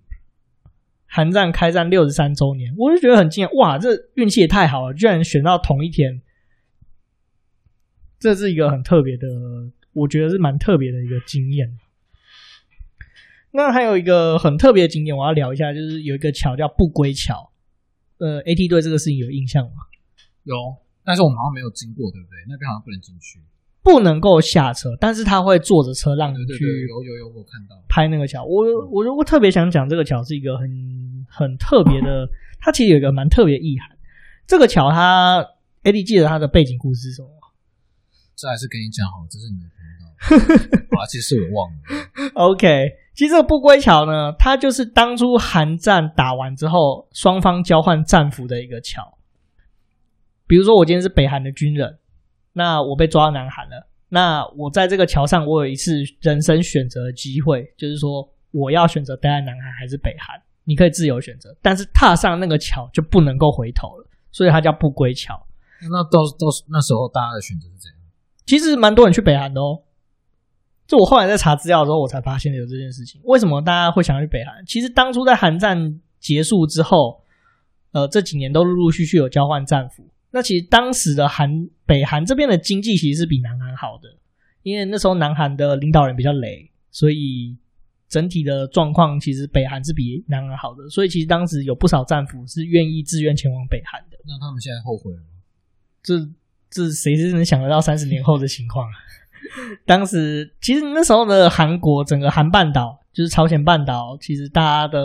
[1.08, 6.22] 韩战开战六十三周年。”我就觉得很惊讶，哇，这运气也太好了，居然选到同一天。
[8.20, 9.28] 这是一个很特别的，
[9.94, 11.80] 我觉得是蛮特别的一个经验。
[13.52, 17.52] 那还有一个很特别的景点，我要聊一下，就是有一个桥叫不归桥。
[18.20, 19.72] 呃，AT 对这个事情有印象吗？
[20.44, 20.56] 有，
[21.04, 22.38] 但是我们好像没有经过，对不对？
[22.48, 23.40] 那边好像不能进去，
[23.84, 26.64] 不能够下车，但是他会坐着车让你去。
[26.88, 28.44] 有有有，我看到拍那个桥。
[28.44, 30.64] 我我如果特别想讲这个桥是一个很
[31.30, 32.28] 很特别的，
[32.60, 33.98] 它其实有一个蛮特别意涵。
[34.48, 35.46] 这个桥，它
[35.84, 37.30] a d 记得它的背景故事是什么？
[38.36, 40.04] 这还是跟你讲好，这是你的频道。
[41.00, 42.32] 啊，其实我忘了。
[42.34, 49.18] OK，其实这个不归桥呢，它就是当初韩战打完之后，双方交换战俘的一个桥。
[50.54, 51.98] 比如说，我今天是北韩的军人，
[52.52, 65.34] 那我被抓到南韩了，那我在这个桥上，我有一次人生选择的机会，就是说我要选择待在南韩还是北韩，你可以自由选择，但是踏上那个桥就不能够回头了，所以它叫不归桥。
[65.90, 68.00] 那到到那时候大家的选择是怎样？
[68.46, 69.82] 其实蛮多人去北韩的哦，
[70.86, 73.20] 就我后来在查资料的时候，我才发现有这件事情。
[73.24, 74.64] 为什么大家会想要去北韩？
[74.68, 77.24] 其实当初在韩战结束之后，
[77.94, 80.08] 呃，这几年都陆陆续续有交换战俘。
[80.34, 84.10] 那其实当时的韩北韩这边的经济其实是比南韩好的，
[84.64, 87.56] 因为那时候南韩的领导人比较雷，所以
[88.10, 90.90] 整体的状况其实北韩是比南韩好的。
[90.90, 94.18] 所以其实当时有不少战俘是愿意自愿前往北韩的。
[94.26, 95.28] 那他们现在后悔了吗？
[96.02, 96.28] 这。
[96.76, 98.98] 这谁是能想得到三十年后的情况啊？
[99.86, 105.00] 当时其实那时候的韩国整个韩半岛，就是朝鲜半岛，其实大家的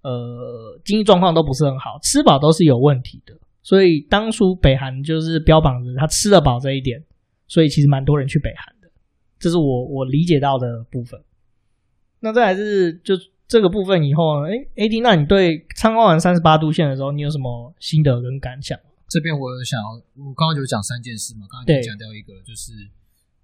[0.00, 3.34] 呃经济状况都不是很好，吃饱都是有问题的。
[3.66, 7.02] 所以当初北韩就是标榜着他吃得饱这一点，
[7.48, 8.88] 所以其实蛮多人去北韩的。
[9.40, 11.20] 这是我我理解到的部分。
[12.20, 18.78] 那再来是就这个部分以后呢，诶，AD，那你对参观完三十八度线的时候，你有什么心得跟感想？
[19.10, 22.70] 这边我有想要，我刚刚有讲三件事嘛，刚刚就讲掉一个，就是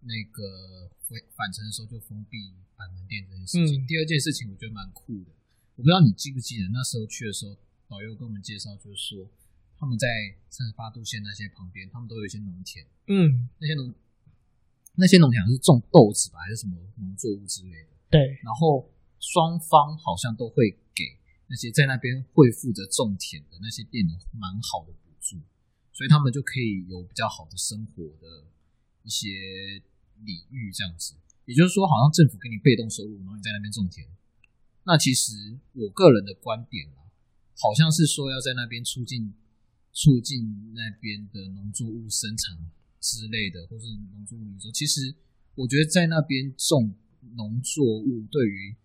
[0.06, 3.82] 那个回返程的时候就封闭板门店这件事情。
[3.82, 5.34] 嗯、第二件事情我觉得蛮酷的，
[5.74, 7.58] 我不知道你记不记得那时候去的时候，
[7.90, 9.26] 导游跟我们介绍，就是说
[9.82, 10.06] 他们在
[10.48, 13.92] 三十八度线那些旁边，他们都有一些农田，嗯，那些农
[14.94, 17.88] 那些农田是种豆子吧，还是什么农作物之类的？
[18.08, 18.38] 对。
[18.44, 21.18] 然后双方好像都会给
[21.48, 25.42] 那些在那边会负责种田的那些店的蛮好的补助。
[25.92, 28.46] 所以他们就可以有比较好的生活的
[29.02, 29.28] 一些
[30.22, 31.16] 礼遇，这样子。
[31.44, 34.06] 也就是说，好像政府给你被动收入，然后你在那边种田。
[34.84, 37.10] 那其实我个人的观点啊，
[37.58, 39.34] 好像是说要在那边促进
[39.92, 42.58] 促进那边的农作物生产
[43.00, 44.70] 之类的，或是农作物营收。
[44.72, 45.14] 其实
[45.54, 46.94] 我觉得在那边种
[47.36, 48.76] 农作物，对于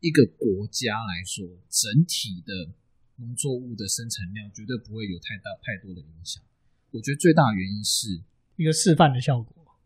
[0.00, 2.74] 一个国家来说，整体的。
[3.16, 6.42] 农作物的生产量绝对不会有太大太多的影响。
[6.90, 8.20] 我觉得最大的原因是
[8.56, 9.78] 一个示范的效果，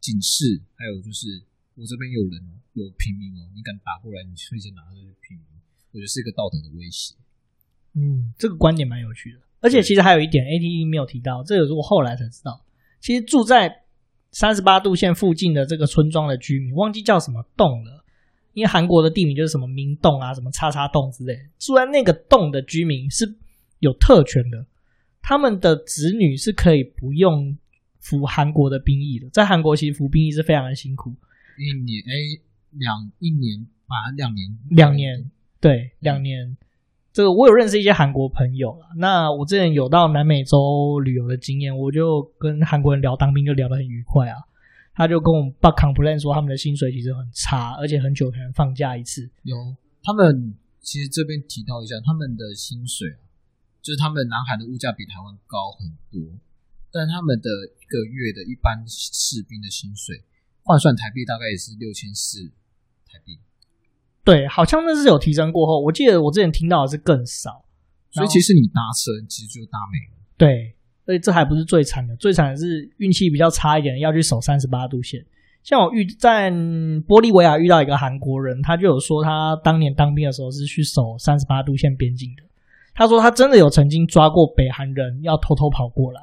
[0.00, 1.42] 警示，还有就是
[1.76, 5.46] 我这边有人有平民哦，你敢打过来，你会先拿这些平民，
[5.92, 7.14] 我觉得是一个道德的威胁。
[7.94, 9.40] 嗯，这个观点蛮有趣的。
[9.62, 12.60] 而且其实还有一点，ATE 没有提到，这个是我后来才知道。
[13.00, 13.84] 其实住在
[14.32, 18.04] 三十八度线附近的这个村庄的居民，忘记叫什么洞了，
[18.54, 23.32] 因为韩国的地名就是什么明洞啊，什么叉叉洞之类，住在那个洞的居民是
[23.78, 24.66] 有特权的，
[25.22, 27.56] 他们的子女是可以不用
[28.00, 31.14] 服韩国的兵役的，在韩国其实服兵役是非常的辛苦，
[31.56, 32.12] 一年哎
[32.72, 36.56] 两一年啊两年两年对两年。
[37.12, 44.36] 这个我有认识一些韩国朋友啦，那我之前有到南美洲旅游的经验，我就跟韩国人聊当兵，就聊得很愉快啊。
[44.94, 49.30] 他就跟我们爸 complain 说，他们的薪水其实很差，而且很久才能放假一次。
[49.42, 49.56] 有，
[50.02, 53.08] 他们其实这边提到一下，他们的薪水
[53.82, 56.20] 就是他们南海的物价比台湾高很多，
[56.90, 57.48] 但他们的
[57.80, 60.24] 一个月的一般士兵的薪水
[60.62, 62.48] 换算台币大概也是六千四
[63.04, 63.38] 台币。
[64.24, 67.64] 对，好像那是有提升过后，我记得我之前听到的是更少，
[68.10, 70.22] 所以其实你搭车其实就搭没了。
[70.36, 75.24] 对，所以这还不是最惨的，最惨的是运气比较差一点，要去守三十八度线。
[75.62, 82.42] 像我遇在玻利维亚遇到一个韩国人，他就有说他当年当兵的时候是去守三十八度线边境的。
[82.94, 86.20] 他说他真的有曾经抓过北韩人要偷偷跑过来，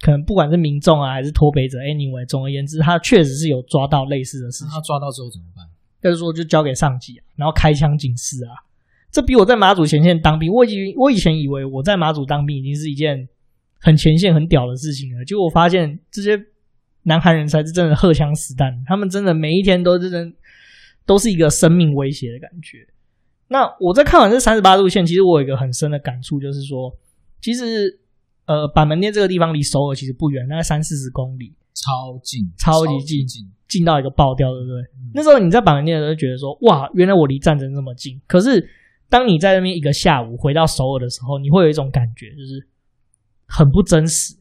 [0.00, 4.68] 可能不管是民众啊还是脱北者，anyway，总而言之，他确实是有抓到类似的事情。
[4.68, 5.66] 他抓到之后怎么办？
[6.02, 8.52] 就是说，就交给上级啊，然后开枪警示啊。
[9.10, 13.28] 这比我在马祖前线当兵，我以我以前以为我在马祖当兵已经是一件
[13.80, 15.24] 很前线很屌的事情了。
[15.24, 16.40] 结果我发现这些
[17.02, 20.32] 南韩人才是真的荷枪实弹，他们真的每一天都是真
[21.04, 22.86] 都是一个生命威胁的感觉。
[23.48, 26.96] 那我在看完这三十八度线，其实我有一个很深的感触，就是说，
[27.40, 27.98] 其实
[28.46, 33.00] 呃，板门店这个地方离首尔其实不远，大概三四十公里，超近，超级近。
[33.00, 34.82] 超级近近到一个爆掉，对不对？
[34.98, 38.20] 嗯、那时候你在板门店的时候觉得说，哇，原来我离战争这么近。
[38.26, 38.68] 可是
[39.08, 42.66] 当你在那边一个下午回到首尔的时候，你会有一种感觉，就是
[43.46, 44.34] 很不真实。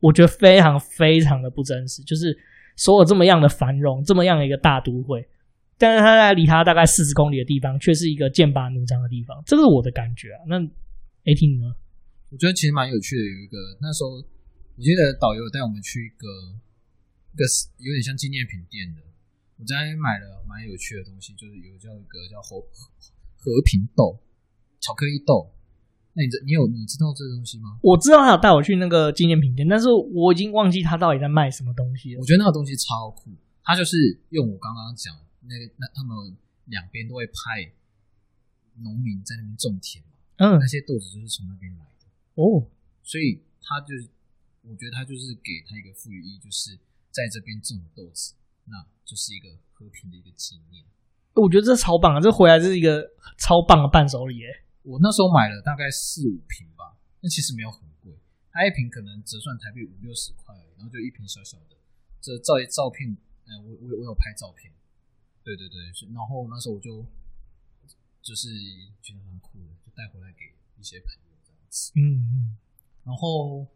[0.00, 2.02] 我觉得非常非常的不真实。
[2.02, 2.36] 就是
[2.76, 5.26] 首尔这么样的繁荣，这么样的一个大都会，
[5.78, 9.40] 但是它在离它大概四十公里的地方，却是一个剑拔弩张的地方。
[9.46, 10.42] 这是我的感觉啊。
[10.48, 11.74] 那 AT 呢？
[12.30, 13.22] 我觉得其实蛮有趣的。
[13.22, 16.26] 有一个那时候，我记得导游带我们去一个。
[17.36, 17.44] 一个
[17.84, 19.02] 有点像纪念品店的，
[19.58, 22.58] 我在买了蛮有趣的东西，就是有叫一个叫和
[23.36, 24.18] 和平豆
[24.80, 25.52] 巧克力豆。
[26.14, 27.78] 那你这你有你知道这个东西吗？
[27.82, 32.20] 我知道他有带我去那个纪念品店，但是我已经忘记他到底在卖什么东西了。
[32.20, 33.30] 我觉得那个东西超酷，
[33.62, 36.34] 他就是用我刚刚讲那个那他们
[36.72, 37.70] 两边都会派
[38.80, 42.06] 农民在那边种田嘛，嗯，那些豆子就是从那边来的
[42.40, 42.66] 哦，
[43.02, 43.92] 所以他就
[44.62, 46.78] 我觉得他就是给他一个赋予意义，就是。
[47.16, 48.34] 在这边种豆子，
[48.68, 50.84] 那就是一个和平的一个纪念。
[51.32, 52.20] 我觉得这超棒啊！
[52.20, 53.00] 这回来是一个
[53.40, 54.48] 超棒的伴手礼耶。
[54.82, 58.12] 我那时候买了大概四五瓶吧，那其实没有很贵，
[58.52, 61.76] 它一瓶可能折算台币五六十块，然后就一瓶小小的。
[62.20, 63.08] 这照照片，
[63.48, 64.72] 嗯，我我我有拍照片。
[65.44, 65.76] 对对对，
[66.12, 67.04] 然后那时候我就
[68.20, 68.48] 就是
[69.00, 71.92] 觉得蛮酷的，就带回来给一些朋友这样子。
[71.96, 72.00] 嗯
[72.32, 72.56] 嗯。
[73.04, 73.66] 然后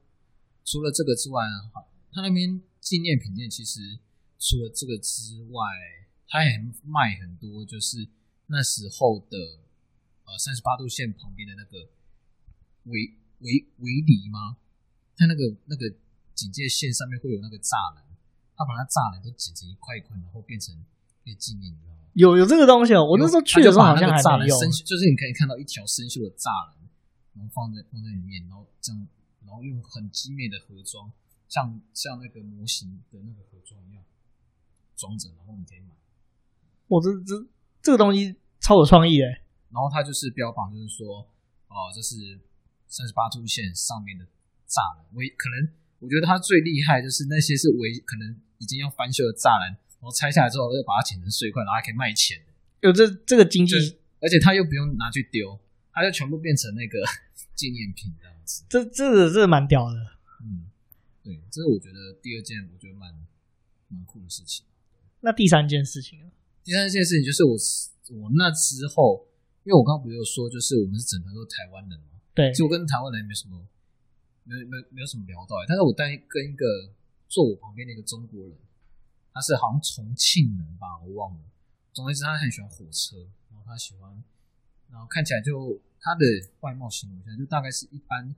[0.64, 2.60] 除了这个之外，哈，他那边。
[2.90, 4.00] 纪念品店其实
[4.36, 5.62] 除了这个之外，
[6.26, 8.08] 它也卖很多，就是
[8.48, 9.38] 那时候的
[10.26, 11.86] 呃三十八度线旁边的那个
[12.90, 13.14] 围
[13.46, 14.58] 围围篱吗？
[15.14, 15.86] 它那个那个
[16.34, 18.02] 警戒线上面会有那个栅栏，
[18.56, 20.74] 他把它栅栏都剪成一块一块，然后变成
[21.38, 22.10] 纪念，你知道吗？
[22.14, 26.90] 有有这个东西哦，我那时候去的时候好像还没有，就是你可以看到一条生锈的栅栏，
[27.34, 29.06] 然后放在放在里面，然后这样，
[29.46, 31.06] 然后用很精美的盒装。
[31.50, 34.02] 像像那个模型的那个盒装一样
[34.96, 35.88] 装着，然后你可以买。
[36.86, 37.34] 我这这
[37.82, 39.42] 这个东西超有创意诶。
[39.70, 41.26] 然后它就是标榜，就是说，
[41.68, 42.38] 哦，这是
[42.86, 44.24] 三十八度线上面的
[44.66, 45.06] 栅栏。
[45.12, 52.40] 我可能我觉得它最厉害就是那些是围，可能已经要翻修的栅栏，然后拆下来之后又把它剪成碎块，然后还可以卖钱。
[52.80, 53.74] 有这这个经济，
[54.20, 55.58] 而且它又不用拿去丢，
[55.92, 56.98] 它就全部变成那个
[57.54, 58.64] 纪念品这样子。
[58.68, 59.96] 这这个这个蛮屌的，
[60.42, 60.69] 嗯。
[61.22, 63.12] 对，这是我觉得第二件我觉得蛮
[63.88, 64.64] 蛮酷的事情。
[65.20, 66.30] 那第三件事情呢？
[66.64, 67.52] 第三件事情就是我
[68.22, 69.28] 我那之后，
[69.64, 72.20] 因为我刚刚不是有说，就是我们是整团都是台湾人嘛。
[72.34, 73.68] 对，就我跟台湾人没什么，
[74.44, 75.56] 没没没有什么聊到。
[75.68, 76.64] 但是我带跟一个
[77.28, 78.56] 坐我旁边的一个中国人，
[79.34, 81.40] 他是好像重庆人吧，我忘了。
[81.92, 83.18] 总之他很喜欢火车，
[83.50, 84.24] 然后他喜欢，
[84.90, 86.24] 然后看起来就他的
[86.60, 88.34] 外貌形容下就大概是一般，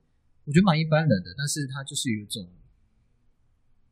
[0.46, 2.50] 我觉得蛮一般人的，但是他就是有一种。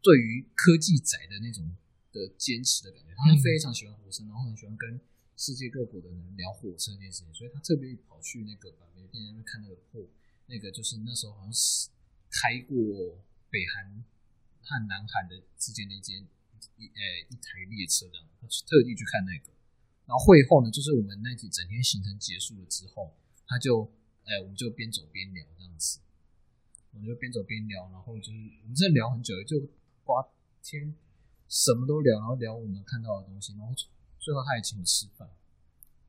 [0.03, 1.77] 对于科技宅的那种
[2.13, 5.01] 的坚持的感觉，他非常喜欢火车，然后很喜欢跟
[5.37, 10.07] 世界各国的人聊火车这件事情，所以他特别跑去那个板门店那边看那个破，
[10.47, 11.89] 那个就是那时候好像是
[12.31, 12.77] 开过
[13.51, 14.05] 北韩
[14.63, 16.27] 和南韩的之间的一间
[16.77, 19.53] 一呃一台列车这样，他特地去看那个。
[20.07, 23.15] 然后会后呢，就是我们那几整天行程结束了之后，
[23.47, 23.85] 他就
[24.25, 26.01] 哎我们就边走边聊这样子，
[26.93, 29.57] 我们就边走边聊，然后就是我们真的聊很久，就
[30.05, 30.27] 花
[30.63, 30.95] 天
[31.49, 33.75] 什么都聊，然后聊我们看到的东西，然后
[34.19, 35.29] 最后他也请我吃饭，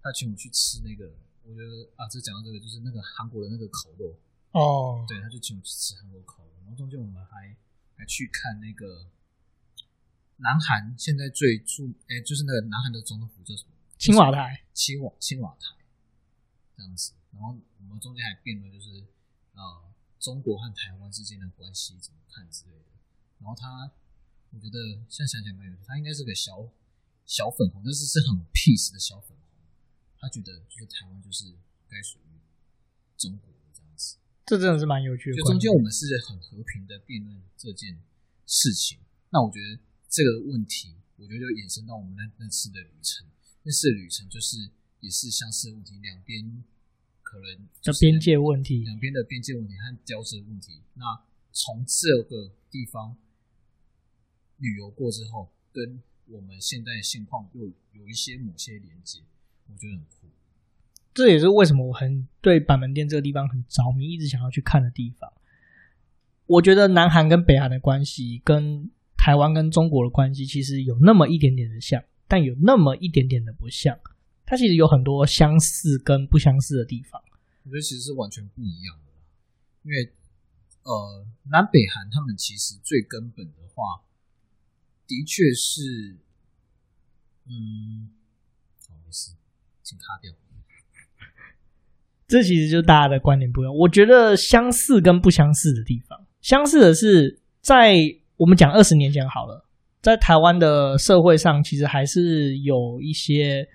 [0.01, 1.13] 他请我去吃那个，
[1.43, 4.15] 我觉得啊，这讲到这个就是那个韩国的那个烤肉。
[4.51, 7.55] 哦，对，他就请我去吃韩国烤肉，然后中间我们还
[7.95, 9.07] 还去看那个
[10.37, 13.71] 南韩现在最著，哎，就是那个南韩的总统府叫什么？
[13.97, 14.65] 青瓦台。
[14.73, 15.75] 青瓦青瓦台，
[16.75, 17.13] 这样子。
[17.31, 19.05] 然后我们中间还辩论，就是
[19.53, 19.83] 呃，
[20.19, 22.90] 中国和台湾之间的关系怎么看之类的。
[23.41, 23.91] 然后他，
[24.51, 24.77] 我觉得
[25.09, 26.69] 现在想起来蛮有趣，他应该是个小
[27.25, 29.65] 小粉红，但是是很 peace 的小粉红。
[30.21, 31.57] 他觉得就是台湾就是
[31.89, 32.37] 该属于
[33.17, 33.59] 中国的。
[33.73, 35.37] 这样子，这真的是蛮有趣的。
[35.37, 37.97] 就中间我们是很和平的辩论这件
[38.45, 38.99] 事情。
[39.29, 39.79] 那我觉得
[40.09, 43.25] 这个问题，我觉得就衍生到我们那那次的旅程。
[43.63, 44.69] 那次的旅程就是
[44.99, 46.63] 也是相似的问题，两边
[47.23, 50.83] 可能的边界问题，两边的边界问题和交织的问题。
[50.95, 51.05] 那
[51.53, 53.17] 从这个地方
[54.61, 59.19] 旅游过之后，跟我们现在的现况又有一些某些连接，
[59.67, 60.27] 我觉得很酷。
[61.13, 65.33] 这也是为什么我很对板门店这个地方很着迷，一直想要去看的地方。
[66.45, 73.99] 我觉得南韩跟北韩的关系，跟台湾跟中国的关系，其实有那么一点点的像，但有那么一点点的不像。
[74.45, 77.21] 它其实有很多相似跟不相似的地方。
[77.63, 79.11] 我觉得其实是完全不一样的，
[79.83, 80.13] 因为
[80.83, 84.01] 呃，南北韩他们其实最根本的话，
[85.11, 86.15] 的确是，
[87.45, 88.07] 嗯，
[88.87, 89.35] 不好意思，
[89.83, 90.31] 请卡掉。
[92.29, 93.75] 这其实就大家的观点不一样。
[93.75, 97.97] 我觉得相似跟不相似的地方，相似的是在
[98.37, 99.67] 我们讲二十年前好了，
[100.01, 103.67] 在台湾的社会上，其实还是有一些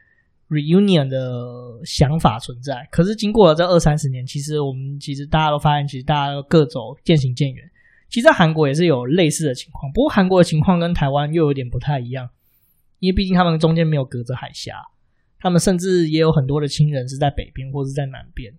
[0.49, 2.89] reunion 的想法存在。
[2.91, 7.71] 可是经过了这二三十年，其实我们其实大家都发现，其实大家都各走渐行渐远。
[8.09, 12.31] 其实，在韩国也是有类似的情况，不过韩国的情况跟台湾又有点不太一样，
[13.01, 14.75] 因为毕竟他们中间没有隔着海峡。
[15.39, 18.53] 他们甚至也有很多的亲人是在北边或是在南边。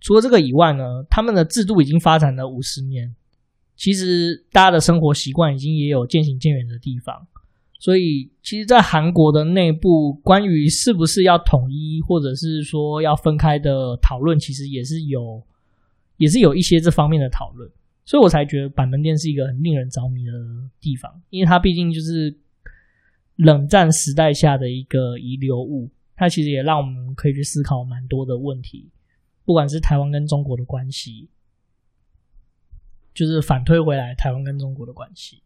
[0.00, 3.14] 除了这个以外呢，他们的制度已经发展了五十年，
[3.76, 7.26] 其实大家的生活习惯已经也有渐行渐远的地方。
[7.78, 15.42] 所以，其实，在韩国的内部，关于是不是要统一，或者是说要分开的讨论，其实也是有，
[16.16, 17.70] 也是有一些这方面的讨论。
[18.04, 20.32] 所以我才觉得板门店是一个很令人着迷的
[20.80, 22.36] 地方，因为它毕竟就是
[23.36, 25.90] 冷战时代下的一个遗留物。
[26.16, 28.88] 它其实也让我们可以去思考蛮多的问题，
[29.44, 31.28] 不管是台湾跟中国的关系，
[33.12, 35.42] 就是反推回来台湾跟中国的关系，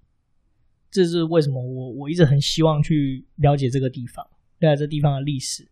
[0.90, 4.26] 这是为什么我我一直很希望去了解这个地方，
[4.58, 5.66] 了解这地方的历史。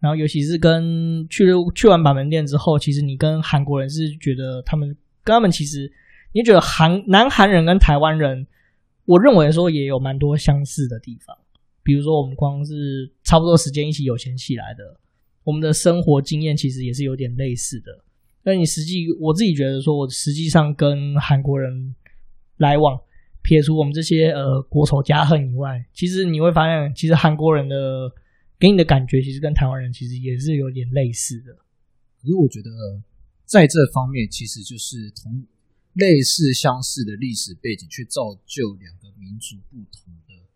[0.00, 4.88] 然后尤其是跟去去完板门店之后，其实你跟韩国人是觉得他们
[5.22, 5.90] 跟他们其实，
[6.34, 8.46] 你觉得韩南韩人跟台湾人，
[9.04, 11.34] 我认为说也有蛮多相似的地方。
[11.84, 14.98] 比如说，我们光是差不多时间一起有钱起来的，
[15.44, 18.04] 我们的生活经验其实也是有点类似的。
[18.42, 21.94] 但你实际，我自己觉得说，我实际上跟韩国人
[22.56, 22.98] 来往，
[23.42, 28.10] 撇除我们这些呃国仇家恨以外，其实你会发现，其实韩国人的
[28.58, 31.52] 给你的感觉，其实跟台湾人其实也是有点类似的。
[32.20, 32.70] 可是我觉得，
[33.44, 35.44] 在这方面，其实就是同
[35.94, 40.46] 类似相似的历史背景，却造就两个民族不同的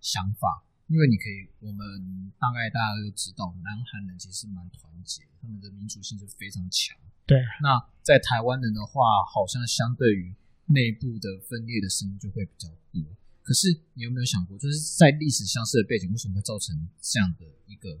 [0.00, 0.64] 想法。
[0.88, 6.96] 因为你可以，我们大概大家都知道，南韩人其实蛮团结，他们的民族性是非常强。
[7.26, 10.34] 对，那在台湾人的话，好像相对于
[10.66, 13.02] 内部的分裂的声音就会比较多。
[13.42, 18.00] 可是你有没有想过，就是在历史相似的背景，为什么会造成这样的一个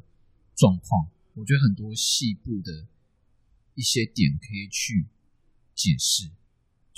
[0.56, 1.10] 状况？
[1.34, 2.86] 我觉得很多细部的
[3.74, 5.06] 一些点可以去
[5.74, 6.30] 解释。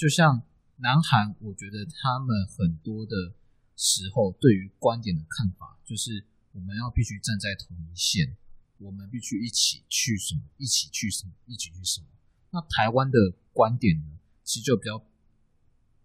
[0.00, 0.40] 就像
[0.76, 3.36] 南韩，我觉得他们很多的。
[3.82, 8.36] 时候对于观点的看法，就是我们要必须站在同一线，
[8.76, 12.06] 我们必须一起去什么，一起去什么，一起去什么。
[12.50, 13.16] 那台湾的
[13.54, 15.02] 观点呢，其实就比较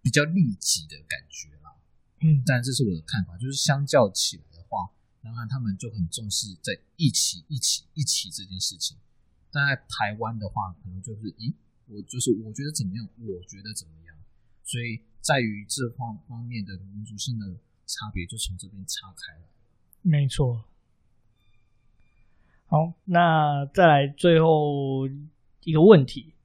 [0.02, 1.76] 比较利己的感觉啦。
[2.22, 4.90] 嗯，但这是我的看法，就是相较起来的话，
[5.20, 8.96] 南韩他们就很重视在一起、一起、一起这件事情。
[9.52, 11.54] 但在台湾的话，可能就是，咦，
[11.88, 14.16] 我就是我觉得怎么样，我觉得怎么样，
[14.64, 15.02] 所以。
[15.26, 17.48] 在于这方方面的民族性的
[17.88, 19.48] 差别，就从这边岔开了。
[20.04, 20.64] 没错。
[22.68, 25.08] 好，那再来最后
[25.64, 26.36] 一个问题：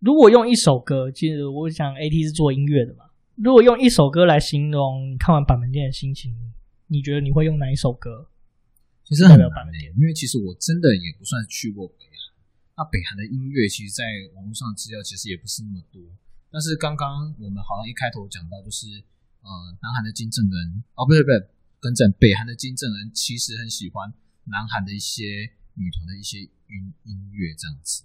[0.00, 3.06] 如果用一首歌，其实我想 AT 是做音乐的嘛，
[3.36, 6.52] 如果用一首歌来形容看完板门店的心情，
[6.88, 8.28] 你觉得你会用哪一首歌？
[9.04, 12.13] 其实很难的，因为其实我真的也不算去过北韩。
[12.76, 14.04] 那北韩的音乐，其实在
[14.34, 16.02] 网络上资料其实也不是那么多。
[16.50, 18.86] 但是刚刚我们好像一开头讲到，就是
[19.42, 19.50] 呃，
[19.82, 24.12] 南韩的金正恩，哦，不对不对，更正，北韩的金正恩其实很喜欢
[24.44, 28.04] 南韩的一些女团的一些音音乐这样子。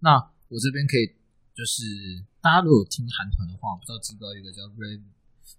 [0.00, 1.14] 那我这边可以，
[1.54, 5.02] 就是大家如果听韩团的话，不知道知不知道一个叫 Red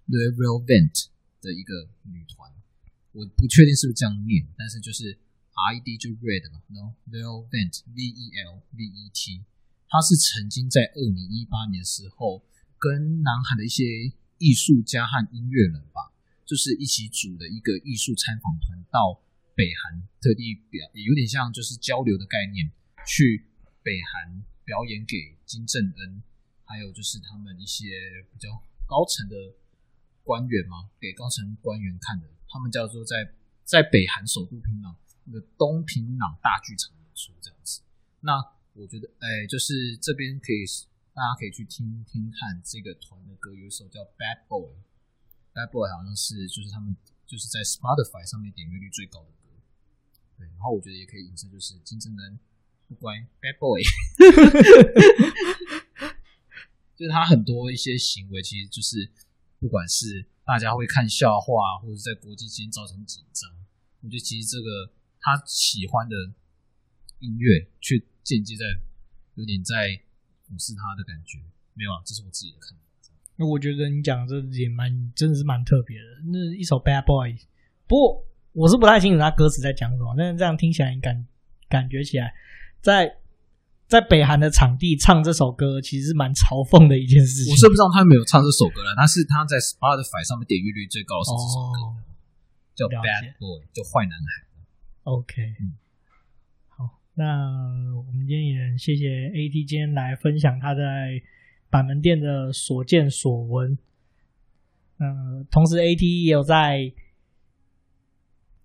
[0.08, 1.08] Red Velvet
[1.40, 2.52] 的一个女团，
[3.12, 5.18] 我不确定是不是这样念，但是就是
[5.54, 9.46] R E D 就 Red 嘛，然后 Velvet V E L V E T，
[9.88, 12.44] 他是曾经在二零一八年的时候
[12.78, 13.84] 跟南韩的一些
[14.38, 16.12] 艺术家和音乐人吧，
[16.46, 19.22] 就是一起组的一个艺术参访团到
[19.56, 22.72] 北韩，特地表有点像就是交流的概念
[23.06, 23.48] 去。
[23.84, 26.24] 北韩表演给金正恩，
[26.64, 27.92] 还有就是他们一些
[28.32, 28.48] 比较
[28.88, 29.36] 高层的
[30.24, 32.26] 官员嘛，给高层官员看的。
[32.48, 33.36] 他们叫做在
[33.66, 34.96] 在北韩首都平壤
[35.26, 37.82] 那个东平壤大剧场演出这样子。
[38.22, 38.34] 那
[38.74, 40.66] 我觉得，哎，就是这边可以
[41.14, 44.72] 大家可以去听听看这个团的歌，有一首叫《Bad Boy》
[45.54, 46.96] ，Bad Boy 好像是就是他们
[47.26, 49.50] 就是在 Spotify 上面点阅率最高的歌。
[50.38, 52.40] 对，然后我觉得也可以引申，就是金正恩。
[52.86, 53.82] 不乖，bad boy，
[56.96, 59.10] 就是他很多一些行为，其实就是
[59.60, 63.50] 不管是大家会看笑话，或者在国际间造成紧张，
[64.02, 64.92] 我觉得其实这个
[65.24, 66.16] 他喜欢的
[67.20, 68.66] 音乐，却间接在
[69.36, 69.98] 有点在
[70.44, 71.40] 俯视他的感觉。
[71.74, 72.84] 没有啊，这是我自己的看法。
[73.36, 76.06] 那我觉得你讲的这也蛮，真的是蛮特别的。
[76.32, 77.34] 那一首 bad boy，
[77.88, 81.26] 不过我是不太清楚他歌词在讲什么，但是这样听起来感
[81.68, 82.32] 感觉起来。
[82.80, 83.18] 在
[83.88, 87.52] 在北韩的场地唱这首歌，其实蛮嘲讽的一件事情。
[87.52, 91.98] 我是不知道他没有唱这首歌了，但是他在 Spotify 上面点阅率最高的是这首歌，哦、
[92.76, 94.53] 叫 Bad Boy，叫坏男孩。
[95.04, 95.74] OK，嗯，
[96.70, 101.22] 好，那我们今天也谢谢 AT 今天来分享他在
[101.70, 103.78] 板门店的所见所闻。
[105.00, 106.80] 嗯、呃，同时 AT 也有在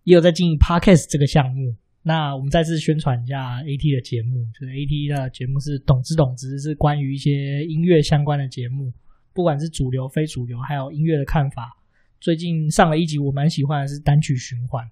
[0.05, 1.75] 也有在经营 Podcast 这个项目。
[2.03, 8.93] 那我们再次宣传一下 AT 的节目，就是 AT 的节目是懂之懂之，是关于一些音乐相关的节目，
[9.35, 11.77] 不管是主流、非主流，还有音乐的看法。
[12.21, 14.89] 最近上了一集，我蛮喜欢的是单曲循环，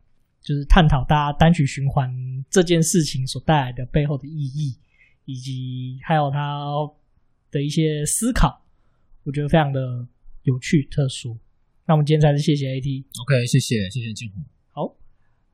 [0.47, 2.09] 就是探讨大家单曲循环
[2.49, 4.79] 这件事情所带来的背后的意义，
[5.25, 6.71] 以及还有它
[7.51, 8.65] 的一些思考，
[9.25, 10.07] 我觉得非常的
[10.45, 11.37] 有趣、特殊。
[11.85, 14.45] 那我们今天再次谢谢 AT，OK，、okay, 谢谢谢谢金红。
[14.71, 14.97] 好，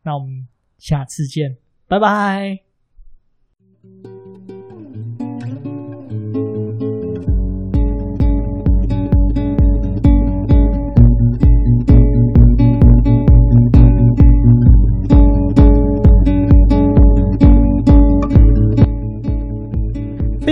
[0.02, 0.46] 那我们。
[0.82, 2.71] 下次见，拜拜。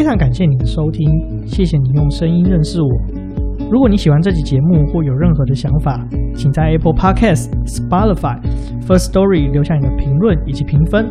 [0.01, 1.07] 非常感谢你的收听，
[1.47, 2.89] 谢谢你用声音认识我。
[3.71, 6.03] 如果你喜欢这期节目或有任何的想法，
[6.35, 8.41] 请在 Apple Podcast、Spotify、
[8.81, 11.07] First Story 留下你的评论以及评分。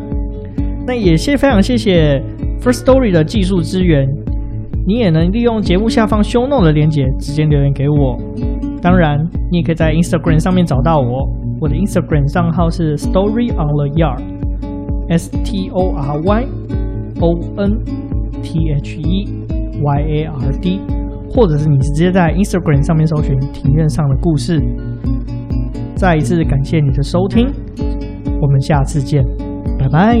[0.84, 2.20] 那也谢非常谢谢
[2.60, 4.04] First Story 的技术支援。
[4.84, 8.18] 你也能利用节目下方 Show Note 的链接直接留言给我。
[8.82, 11.30] 当然，你也可以在 Instagram 上面找到我。
[11.60, 16.44] 我的 Instagram 账号是 Story on the Yard，S T O R Y
[17.20, 17.78] O N
[18.42, 19.46] T H E
[19.82, 20.80] Y A R D。
[21.32, 24.60] 或者是你直接在 Instagram 上面搜寻“庭院上的故事”。
[25.94, 27.46] 再一次感谢你的收听，
[28.40, 29.22] 我们下次见，
[29.78, 30.18] 拜拜。